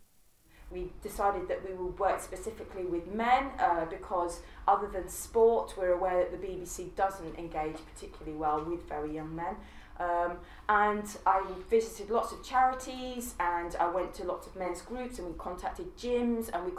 we 0.73 0.91
decided 1.03 1.49
that 1.49 1.67
we 1.69 1.75
would 1.75 1.99
work 1.99 2.21
specifically 2.21 2.85
with 2.85 3.07
men 3.07 3.51
uh, 3.59 3.85
because 3.87 4.41
other 4.67 4.89
than 4.89 5.09
sport 5.09 5.75
we're 5.77 5.93
aware 5.93 6.19
that 6.19 6.33
the 6.33 6.47
BBC 6.47 6.95
doesn't 6.95 7.39
engage 7.39 7.77
particularly 7.95 8.37
well 8.37 8.65
with 8.65 8.89
very 8.89 9.15
young 9.15 9.35
men. 9.35 9.57
Um, 10.01 10.39
and 10.69 11.05
I 11.27 11.43
visited 11.69 12.11
lots 12.11 12.33
of 12.33 12.43
charities 12.43 13.35
and 13.39 13.77
I 13.77 13.89
went 13.89 14.15
to 14.15 14.25
lots 14.25 14.47
of 14.47 14.57
men's 14.57 14.81
groups 14.81 15.19
and 15.19 15.29
we 15.29 15.35
contacted 15.35 15.97
gyms 15.97 16.49
and 16.53 16.65
we 16.65 16.73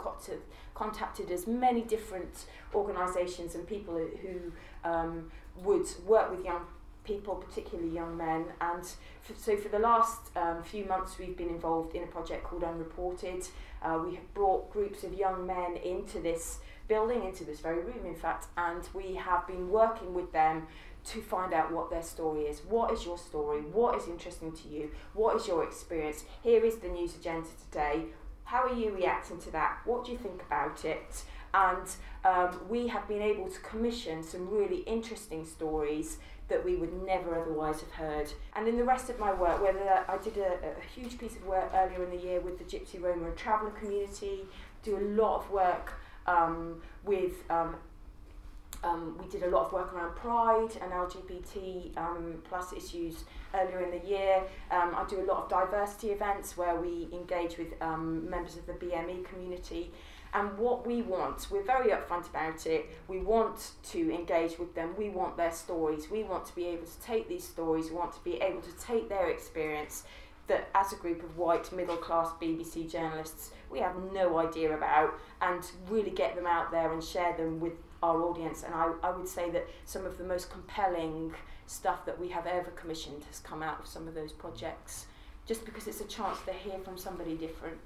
contacted 0.74 1.30
as 1.30 1.46
many 1.46 1.82
different 1.82 2.46
organisations 2.74 3.54
and 3.54 3.66
people 3.66 3.94
who 3.94 4.52
um, 4.88 5.30
would 5.62 5.86
work 6.06 6.30
with 6.30 6.44
young 6.44 6.66
people, 7.04 7.36
particularly 7.36 7.90
young 7.90 8.16
men. 8.16 8.46
And 8.60 8.82
f- 8.82 9.36
so 9.36 9.56
for 9.56 9.68
the 9.68 9.78
last 9.78 10.36
um, 10.36 10.62
few 10.62 10.84
months, 10.84 11.18
we've 11.18 11.36
been 11.36 11.48
involved 11.48 11.94
in 11.94 12.02
a 12.02 12.06
project 12.06 12.44
called 12.44 12.64
Unreported. 12.64 13.46
Uh, 13.82 14.00
we 14.04 14.14
have 14.14 14.34
brought 14.34 14.72
groups 14.72 15.04
of 15.04 15.14
young 15.14 15.46
men 15.46 15.76
into 15.76 16.18
this 16.20 16.58
building, 16.88 17.24
into 17.24 17.44
this 17.44 17.60
very 17.60 17.82
room, 17.82 18.04
in 18.06 18.14
fact, 18.14 18.46
and 18.56 18.88
we 18.92 19.14
have 19.14 19.46
been 19.46 19.70
working 19.70 20.14
with 20.14 20.32
them 20.32 20.66
to 21.04 21.20
find 21.20 21.52
out 21.52 21.70
what 21.70 21.90
their 21.90 22.02
story 22.02 22.42
is. 22.42 22.62
What 22.68 22.90
is 22.92 23.04
your 23.04 23.18
story? 23.18 23.60
What 23.60 23.94
is 23.96 24.08
interesting 24.08 24.52
to 24.52 24.68
you? 24.68 24.90
What 25.12 25.36
is 25.36 25.46
your 25.46 25.62
experience? 25.62 26.24
Here 26.42 26.64
is 26.64 26.76
the 26.76 26.88
news 26.88 27.14
agenda 27.14 27.48
today. 27.70 28.06
How 28.44 28.66
are 28.68 28.74
you 28.74 28.94
reacting 28.94 29.38
to 29.40 29.50
that? 29.52 29.80
What 29.84 30.04
do 30.04 30.12
you 30.12 30.18
think 30.18 30.42
about 30.42 30.84
it? 30.84 31.24
And 31.52 31.88
um, 32.24 32.58
we 32.68 32.88
have 32.88 33.06
been 33.06 33.22
able 33.22 33.48
to 33.48 33.60
commission 33.60 34.22
some 34.22 34.48
really 34.50 34.78
interesting 34.78 35.46
stories 35.46 36.18
that 36.48 36.64
we 36.64 36.76
would 36.76 36.92
never 37.04 37.40
otherwise 37.40 37.80
have 37.80 37.90
heard. 37.92 38.32
And 38.54 38.68
in 38.68 38.76
the 38.76 38.84
rest 38.84 39.08
of 39.08 39.18
my 39.18 39.32
work, 39.32 39.62
whether 39.62 40.04
I 40.08 40.18
did 40.18 40.36
a, 40.36 40.52
a 40.52 40.84
huge 40.94 41.18
piece 41.18 41.36
of 41.36 41.46
work 41.46 41.70
earlier 41.74 42.04
in 42.04 42.10
the 42.10 42.22
year 42.22 42.40
with 42.40 42.58
the 42.58 42.64
Gypsy 42.64 43.00
Roma 43.00 43.26
and 43.28 43.36
Traveller 43.36 43.70
community, 43.70 44.44
do 44.82 44.98
a 44.98 45.04
lot 45.20 45.40
of 45.40 45.50
work 45.50 45.94
um, 46.26 46.82
with 47.04 47.32
um, 47.50 47.76
um, 48.84 49.18
we 49.18 49.26
did 49.28 49.42
a 49.42 49.48
lot 49.48 49.66
of 49.66 49.72
work 49.72 49.92
around 49.94 50.14
pride 50.14 50.70
and 50.82 50.92
LGBT 50.92 51.96
um, 51.96 52.42
plus 52.44 52.72
issues 52.72 53.24
earlier 53.54 53.80
in 53.80 53.90
the 53.90 54.06
year. 54.06 54.42
Um, 54.70 54.94
I 54.94 55.04
do 55.08 55.20
a 55.20 55.26
lot 55.26 55.44
of 55.44 55.48
diversity 55.48 56.08
events 56.08 56.56
where 56.56 56.76
we 56.76 57.08
engage 57.12 57.56
with 57.56 57.80
um, 57.80 58.28
members 58.28 58.56
of 58.56 58.66
the 58.66 58.74
BME 58.74 59.24
community. 59.24 59.90
And 60.34 60.58
what 60.58 60.84
we 60.84 61.02
want, 61.02 61.46
we're 61.50 61.62
very 61.62 61.90
upfront 61.90 62.28
about 62.28 62.66
it. 62.66 62.90
We 63.06 63.20
want 63.20 63.70
to 63.84 64.12
engage 64.12 64.58
with 64.58 64.74
them. 64.74 64.94
We 64.98 65.08
want 65.08 65.36
their 65.36 65.52
stories. 65.52 66.10
We 66.10 66.24
want 66.24 66.44
to 66.46 66.54
be 66.56 66.66
able 66.66 66.86
to 66.86 67.00
take 67.00 67.28
these 67.28 67.44
stories. 67.44 67.88
We 67.88 67.96
want 67.96 68.14
to 68.14 68.24
be 68.24 68.34
able 68.40 68.60
to 68.62 68.72
take 68.78 69.08
their 69.08 69.30
experience 69.30 70.02
that 70.48 70.68
as 70.74 70.92
a 70.92 70.96
group 70.96 71.22
of 71.22 71.38
white 71.38 71.72
middle 71.72 71.96
class 71.96 72.28
BBC 72.40 72.90
journalists 72.90 73.50
we 73.74 73.80
have 73.80 73.96
no 74.12 74.38
idea 74.38 74.72
about 74.74 75.14
and 75.42 75.62
really 75.88 76.10
get 76.10 76.36
them 76.36 76.46
out 76.46 76.70
there 76.70 76.92
and 76.92 77.02
share 77.02 77.36
them 77.36 77.58
with 77.58 77.72
our 78.02 78.22
audience. 78.22 78.62
And 78.62 78.72
I, 78.72 78.92
I 79.02 79.10
would 79.10 79.28
say 79.28 79.50
that 79.50 79.68
some 79.84 80.06
of 80.06 80.16
the 80.16 80.24
most 80.24 80.50
compelling 80.50 81.34
stuff 81.66 82.06
that 82.06 82.18
we 82.18 82.28
have 82.28 82.46
ever 82.46 82.70
commissioned 82.70 83.24
has 83.24 83.40
come 83.40 83.62
out 83.62 83.80
of 83.80 83.86
some 83.86 84.06
of 84.06 84.14
those 84.14 84.32
projects 84.32 85.06
just 85.46 85.64
because 85.64 85.86
it's 85.88 86.00
a 86.00 86.06
chance 86.06 86.38
to 86.46 86.52
hear 86.52 86.78
from 86.78 86.96
somebody 86.96 87.34
different. 87.34 87.78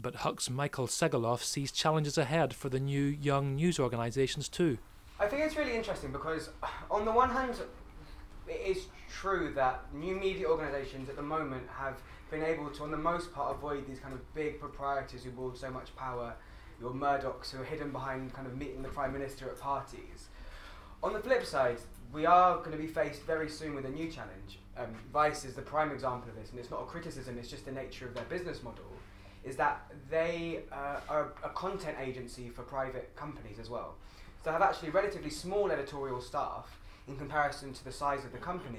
But 0.00 0.16
Huck's 0.16 0.48
Michael 0.48 0.86
Segalov 0.86 1.42
sees 1.42 1.70
challenges 1.70 2.16
ahead 2.16 2.54
for 2.54 2.68
the 2.68 2.80
new 2.80 3.02
young 3.02 3.56
news 3.56 3.78
organisations 3.78 4.48
too. 4.48 4.78
I 5.20 5.26
think 5.28 5.42
it's 5.42 5.56
really 5.56 5.76
interesting 5.76 6.10
because, 6.10 6.50
on 6.90 7.04
the 7.04 7.12
one 7.12 7.30
hand, 7.30 7.54
it 8.48 8.60
is 8.66 8.86
true 9.08 9.52
that 9.54 9.84
new 9.94 10.16
media 10.16 10.48
organisations 10.48 11.08
at 11.08 11.16
the 11.16 11.22
moment 11.22 11.64
have 11.68 12.00
been 12.30 12.42
able 12.42 12.70
to, 12.70 12.82
on 12.82 12.90
the 12.90 12.96
most 12.96 13.32
part, 13.32 13.54
avoid 13.54 13.86
these 13.86 14.00
kind 14.00 14.14
of 14.14 14.34
big 14.34 14.58
proprietors 14.58 15.24
who 15.24 15.30
wield 15.30 15.56
so 15.56 15.70
much 15.70 15.94
power, 15.94 16.34
your 16.80 16.92
Murdochs 16.92 17.50
who 17.50 17.60
are 17.60 17.64
hidden 17.64 17.92
behind 17.92 18.32
kind 18.32 18.46
of 18.46 18.56
meeting 18.56 18.82
the 18.82 18.88
Prime 18.88 19.12
Minister 19.12 19.48
at 19.48 19.60
parties. 19.60 20.28
On 21.02 21.12
the 21.12 21.20
flip 21.20 21.44
side, 21.44 21.78
we 22.12 22.26
are 22.26 22.56
going 22.58 22.72
to 22.72 22.78
be 22.78 22.86
faced 22.86 23.22
very 23.22 23.48
soon 23.48 23.74
with 23.74 23.84
a 23.84 23.90
new 23.90 24.10
challenge. 24.10 24.58
Um, 24.76 24.94
Vice 25.12 25.44
is 25.44 25.54
the 25.54 25.62
prime 25.62 25.92
example 25.92 26.30
of 26.30 26.36
this, 26.36 26.50
and 26.50 26.58
it's 26.58 26.70
not 26.70 26.80
a 26.80 26.86
criticism, 26.86 27.36
it's 27.38 27.48
just 27.48 27.66
the 27.66 27.72
nature 27.72 28.06
of 28.06 28.14
their 28.14 28.24
business 28.24 28.62
model 28.62 28.84
is 29.44 29.56
that 29.56 29.90
they 30.10 30.60
uh, 30.70 31.00
are 31.08 31.32
a 31.42 31.48
content 31.50 31.96
agency 32.00 32.48
for 32.48 32.62
private 32.62 33.14
companies 33.16 33.58
as 33.58 33.68
well. 33.68 33.94
So 34.42 34.50
they 34.50 34.52
have 34.52 34.62
actually 34.62 34.90
relatively 34.90 35.30
small 35.30 35.70
editorial 35.70 36.20
staff 36.20 36.78
in 37.08 37.16
comparison 37.16 37.72
to 37.72 37.84
the 37.84 37.92
size 37.92 38.24
of 38.24 38.32
the 38.32 38.38
company 38.38 38.78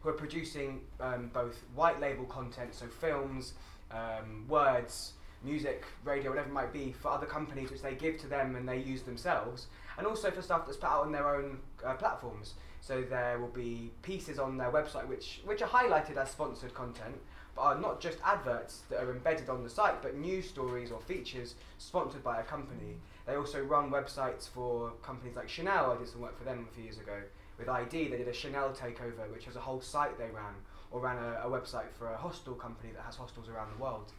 who 0.00 0.08
are 0.08 0.14
producing 0.14 0.80
um, 1.00 1.30
both 1.32 1.62
white 1.74 2.00
label 2.00 2.24
content, 2.24 2.74
so 2.74 2.86
films, 2.86 3.54
um, 3.90 4.46
words, 4.48 5.12
music, 5.44 5.84
radio, 6.04 6.30
whatever 6.30 6.48
it 6.48 6.52
might 6.52 6.72
be, 6.72 6.92
for 6.92 7.10
other 7.10 7.26
companies 7.26 7.70
which 7.70 7.82
they 7.82 7.94
give 7.94 8.18
to 8.18 8.26
them 8.26 8.56
and 8.56 8.68
they 8.68 8.78
use 8.78 9.02
themselves, 9.02 9.66
and 9.98 10.06
also 10.06 10.30
for 10.30 10.42
stuff 10.42 10.66
that's 10.66 10.76
put 10.76 10.88
out 10.88 11.04
on 11.04 11.12
their 11.12 11.34
own 11.34 11.58
uh, 11.84 11.94
platforms. 11.94 12.54
So 12.80 13.02
there 13.02 13.38
will 13.38 13.48
be 13.48 13.92
pieces 14.02 14.38
on 14.38 14.56
their 14.56 14.70
website 14.70 15.06
which, 15.06 15.40
which 15.44 15.62
are 15.62 15.68
highlighted 15.68 16.16
as 16.16 16.30
sponsored 16.30 16.74
content, 16.74 17.14
are 17.58 17.78
not 17.78 18.00
just 18.00 18.18
adverts 18.24 18.80
that 18.88 19.02
are 19.02 19.12
embedded 19.12 19.48
on 19.48 19.62
the 19.62 19.70
site, 19.70 20.00
but 20.02 20.16
news 20.16 20.48
stories 20.48 20.90
or 20.90 21.00
features 21.00 21.54
sponsored 21.78 22.24
by 22.24 22.40
a 22.40 22.42
company. 22.42 22.96
They 23.26 23.34
also 23.34 23.62
run 23.62 23.90
websites 23.90 24.48
for 24.48 24.92
companies 25.02 25.36
like 25.36 25.48
Chanel. 25.48 25.92
I 25.92 25.98
did 25.98 26.08
some 26.08 26.22
work 26.22 26.36
for 26.38 26.44
them 26.44 26.66
a 26.70 26.74
few 26.74 26.84
years 26.84 26.98
ago. 26.98 27.20
With 27.58 27.68
i-D, 27.68 28.08
they 28.08 28.16
did 28.16 28.28
a 28.28 28.32
Chanel 28.32 28.70
takeover, 28.70 29.30
which 29.32 29.46
was 29.46 29.56
a 29.56 29.60
whole 29.60 29.80
site 29.80 30.18
they 30.18 30.24
ran, 30.24 30.54
or 30.90 31.00
ran 31.00 31.18
a, 31.18 31.46
a 31.46 31.50
website 31.50 31.92
for 31.98 32.10
a 32.12 32.16
hostel 32.16 32.54
company 32.54 32.90
that 32.94 33.02
has 33.02 33.16
hostels 33.16 33.48
around 33.48 33.70
the 33.76 33.82
world. 33.82 34.12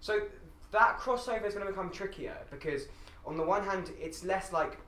So 0.00 0.22
that 0.72 0.98
crossover 0.98 1.46
is 1.46 1.54
going 1.54 1.66
to 1.66 1.72
become 1.72 1.90
trickier 1.90 2.36
because, 2.50 2.88
on 3.24 3.36
the 3.36 3.44
one 3.44 3.64
hand, 3.64 3.90
it's 4.00 4.24
less 4.24 4.52
like 4.52 4.78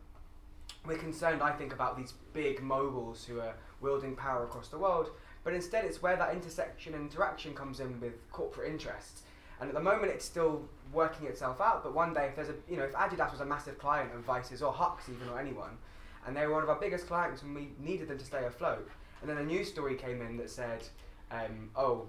we're 0.84 0.98
concerned, 0.98 1.42
I 1.42 1.52
think, 1.52 1.72
about 1.72 1.96
these 1.96 2.14
big 2.32 2.62
moguls 2.62 3.24
who 3.24 3.40
are 3.40 3.54
wielding 3.80 4.16
power 4.16 4.44
across 4.44 4.68
the 4.68 4.78
world, 4.78 5.10
but 5.46 5.54
instead 5.54 5.84
it's 5.84 6.02
where 6.02 6.16
that 6.16 6.34
intersection 6.34 6.92
and 6.94 7.08
interaction 7.08 7.54
comes 7.54 7.78
in 7.78 8.00
with 8.00 8.14
corporate 8.32 8.68
interests. 8.68 9.22
And 9.60 9.68
at 9.68 9.74
the 9.74 9.80
moment, 9.80 10.10
it's 10.10 10.24
still 10.24 10.60
working 10.92 11.28
itself 11.28 11.60
out. 11.60 11.84
But 11.84 11.94
one 11.94 12.12
day, 12.12 12.26
if 12.26 12.34
there's 12.34 12.48
a, 12.48 12.54
you 12.68 12.76
know, 12.76 12.82
if 12.82 12.92
Adidas 12.94 13.30
was 13.30 13.40
a 13.40 13.44
massive 13.44 13.78
client 13.78 14.12
of 14.12 14.22
Vice's 14.22 14.60
or 14.60 14.72
Huck's 14.72 15.08
even 15.08 15.28
or 15.28 15.38
anyone, 15.38 15.78
and 16.26 16.36
they 16.36 16.48
were 16.48 16.54
one 16.54 16.64
of 16.64 16.68
our 16.68 16.80
biggest 16.80 17.06
clients, 17.06 17.42
and 17.42 17.54
we 17.54 17.68
needed 17.78 18.08
them 18.08 18.18
to 18.18 18.24
stay 18.24 18.44
afloat, 18.44 18.90
and 19.20 19.30
then 19.30 19.38
a 19.38 19.44
news 19.44 19.68
story 19.68 19.94
came 19.94 20.20
in 20.20 20.36
that 20.36 20.50
said, 20.50 20.82
um, 21.30 21.70
"Oh, 21.76 22.06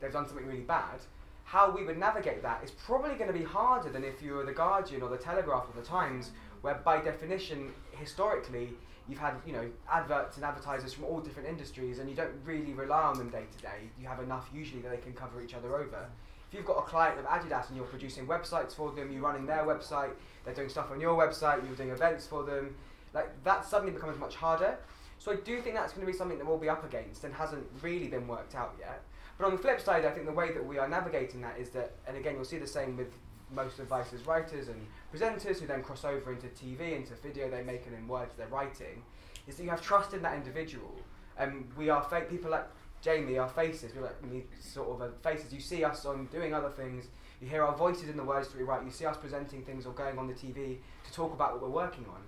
they've 0.00 0.10
done 0.10 0.26
something 0.26 0.46
really 0.46 0.60
bad." 0.60 1.00
How 1.44 1.70
we 1.70 1.84
would 1.84 1.98
navigate 1.98 2.42
that 2.42 2.64
is 2.64 2.70
probably 2.70 3.16
going 3.16 3.30
to 3.30 3.38
be 3.38 3.44
harder 3.44 3.90
than 3.90 4.02
if 4.02 4.22
you 4.22 4.32
were 4.32 4.46
the 4.46 4.52
Guardian 4.52 5.02
or 5.02 5.10
the 5.10 5.18
Telegraph 5.18 5.66
or 5.68 5.78
the 5.78 5.86
Times, 5.86 6.30
where 6.62 6.76
by 6.76 7.02
definition, 7.02 7.74
historically, 7.92 8.72
you've 9.08 9.18
had 9.18 9.34
you 9.46 9.52
know 9.52 9.70
adverts 9.90 10.36
and 10.36 10.44
advertisers 10.44 10.92
from 10.92 11.04
all 11.04 11.20
different 11.20 11.48
industries, 11.48 11.98
and 11.98 12.08
you 12.08 12.16
don't 12.16 12.34
really 12.44 12.72
rely 12.72 13.02
on 13.02 13.18
them 13.18 13.30
day 13.30 13.44
to 13.56 13.62
day. 13.62 13.90
You 14.00 14.06
have 14.08 14.20
enough 14.20 14.48
usually 14.52 14.82
that 14.82 14.90
they 14.90 14.98
can 14.98 15.12
cover 15.12 15.42
each 15.42 15.54
other 15.54 15.76
over. 15.76 16.08
If 16.48 16.54
you've 16.54 16.66
got 16.66 16.78
a 16.78 16.82
client 16.82 17.18
of 17.18 17.24
Adidas 17.26 17.68
and 17.68 17.76
you're 17.76 17.86
producing 17.86 18.26
websites 18.26 18.74
for 18.74 18.92
them, 18.92 19.10
you're 19.10 19.22
running 19.22 19.46
their 19.46 19.64
website, 19.64 20.10
they're 20.44 20.54
doing 20.54 20.68
stuff 20.68 20.90
on 20.90 21.00
your 21.00 21.16
website, 21.16 21.66
you're 21.66 21.74
doing 21.74 21.90
events 21.90 22.26
for 22.26 22.44
them, 22.44 22.76
like 23.12 23.42
that 23.44 23.64
suddenly 23.64 23.92
becomes 23.92 24.18
much 24.18 24.36
harder. 24.36 24.78
So 25.18 25.32
I 25.32 25.36
do 25.36 25.60
think 25.60 25.74
that's 25.74 25.92
going 25.92 26.06
to 26.06 26.12
be 26.12 26.16
something 26.16 26.38
that 26.38 26.46
we'll 26.46 26.58
be 26.58 26.68
up 26.68 26.84
against 26.84 27.24
and 27.24 27.32
hasn't 27.32 27.64
really 27.80 28.08
been 28.08 28.28
worked 28.28 28.54
out 28.54 28.74
yet. 28.78 29.02
But 29.38 29.46
on 29.46 29.52
the 29.52 29.58
flip 29.58 29.80
side, 29.80 30.04
I 30.04 30.10
think 30.10 30.26
the 30.26 30.32
way 30.32 30.52
that 30.52 30.64
we 30.64 30.78
are 30.78 30.88
navigating 30.88 31.40
that 31.40 31.58
is 31.58 31.70
that, 31.70 31.92
and 32.06 32.16
again, 32.16 32.34
you'll 32.34 32.44
see 32.44 32.58
the 32.58 32.66
same 32.66 32.96
with 32.96 33.08
most 33.54 33.78
of 33.78 33.86
Vice's 33.86 34.26
writers 34.26 34.68
and 34.68 34.86
presenters 35.14 35.58
who 35.58 35.66
then 35.66 35.82
cross 35.82 36.04
over 36.04 36.32
into 36.32 36.48
TV, 36.48 36.96
into 36.96 37.14
video 37.14 37.50
they 37.50 37.58
make 37.58 37.86
making 37.86 37.94
in 37.94 38.08
words 38.08 38.32
they're 38.36 38.46
writing, 38.48 39.02
is 39.46 39.56
that 39.56 39.64
you 39.64 39.70
have 39.70 39.82
trust 39.82 40.12
in 40.14 40.22
that 40.22 40.34
individual. 40.34 40.94
And 41.38 41.50
um, 41.50 41.68
we 41.76 41.90
are 41.90 42.02
fake 42.02 42.30
people 42.30 42.50
like 42.50 42.66
Jamie, 43.02 43.38
our 43.38 43.48
faces, 43.48 43.92
we're 43.94 44.02
like 44.02 44.16
we 44.30 44.44
sort 44.60 44.88
of 44.88 45.02
uh, 45.02 45.08
faces. 45.22 45.52
You 45.52 45.60
see 45.60 45.84
us 45.84 46.06
on 46.06 46.26
doing 46.26 46.54
other 46.54 46.70
things, 46.70 47.06
you 47.40 47.48
hear 47.48 47.62
our 47.62 47.76
voices 47.76 48.08
in 48.08 48.16
the 48.16 48.24
words 48.24 48.48
that 48.48 48.56
we 48.56 48.64
write, 48.64 48.84
you 48.84 48.90
see 48.90 49.04
us 49.04 49.16
presenting 49.16 49.62
things 49.62 49.84
or 49.84 49.92
going 49.92 50.18
on 50.18 50.26
the 50.26 50.34
TV 50.34 50.78
to 51.04 51.12
talk 51.12 51.34
about 51.34 51.52
what 51.52 51.62
we're 51.62 51.68
working 51.68 52.06
on. 52.06 52.20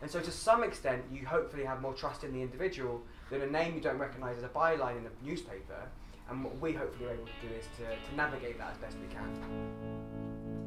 And 0.00 0.10
so, 0.10 0.20
to 0.20 0.30
some 0.30 0.64
extent, 0.64 1.04
you 1.12 1.26
hopefully 1.26 1.64
have 1.64 1.80
more 1.80 1.94
trust 1.94 2.24
in 2.24 2.32
the 2.32 2.40
individual 2.40 3.02
than 3.30 3.42
a 3.42 3.46
name 3.46 3.74
you 3.74 3.80
don't 3.80 3.98
recognise 3.98 4.36
as 4.36 4.42
a 4.42 4.48
byline 4.48 4.98
in 4.98 5.06
a 5.06 5.26
newspaper. 5.26 5.88
And 6.28 6.42
what 6.42 6.58
we 6.60 6.72
hopefully 6.72 7.10
are 7.10 7.12
able 7.12 7.26
to 7.26 7.46
do 7.46 7.54
is 7.54 7.66
to, 7.76 7.84
to 7.84 8.16
navigate 8.16 8.58
that 8.58 8.72
as 8.72 8.78
best 8.78 8.96
we 8.98 9.14
can. 9.14 10.61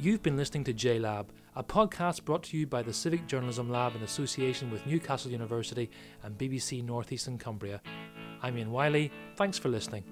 You've 0.00 0.22
been 0.22 0.36
listening 0.36 0.62
to 0.62 0.72
JLab, 0.72 1.26
a 1.56 1.64
podcast 1.64 2.24
brought 2.24 2.44
to 2.44 2.56
you 2.56 2.68
by 2.68 2.82
the 2.82 2.92
Civic 2.92 3.26
Journalism 3.26 3.68
Lab 3.68 3.96
in 3.96 4.02
association 4.04 4.70
with 4.70 4.86
Newcastle 4.86 5.32
University 5.32 5.90
and 6.22 6.38
BBC 6.38 6.84
North 6.84 7.10
Eastern 7.10 7.36
Cumbria. 7.36 7.80
I'm 8.40 8.56
Ian 8.56 8.70
Wiley. 8.70 9.10
Thanks 9.34 9.58
for 9.58 9.68
listening. 9.68 10.04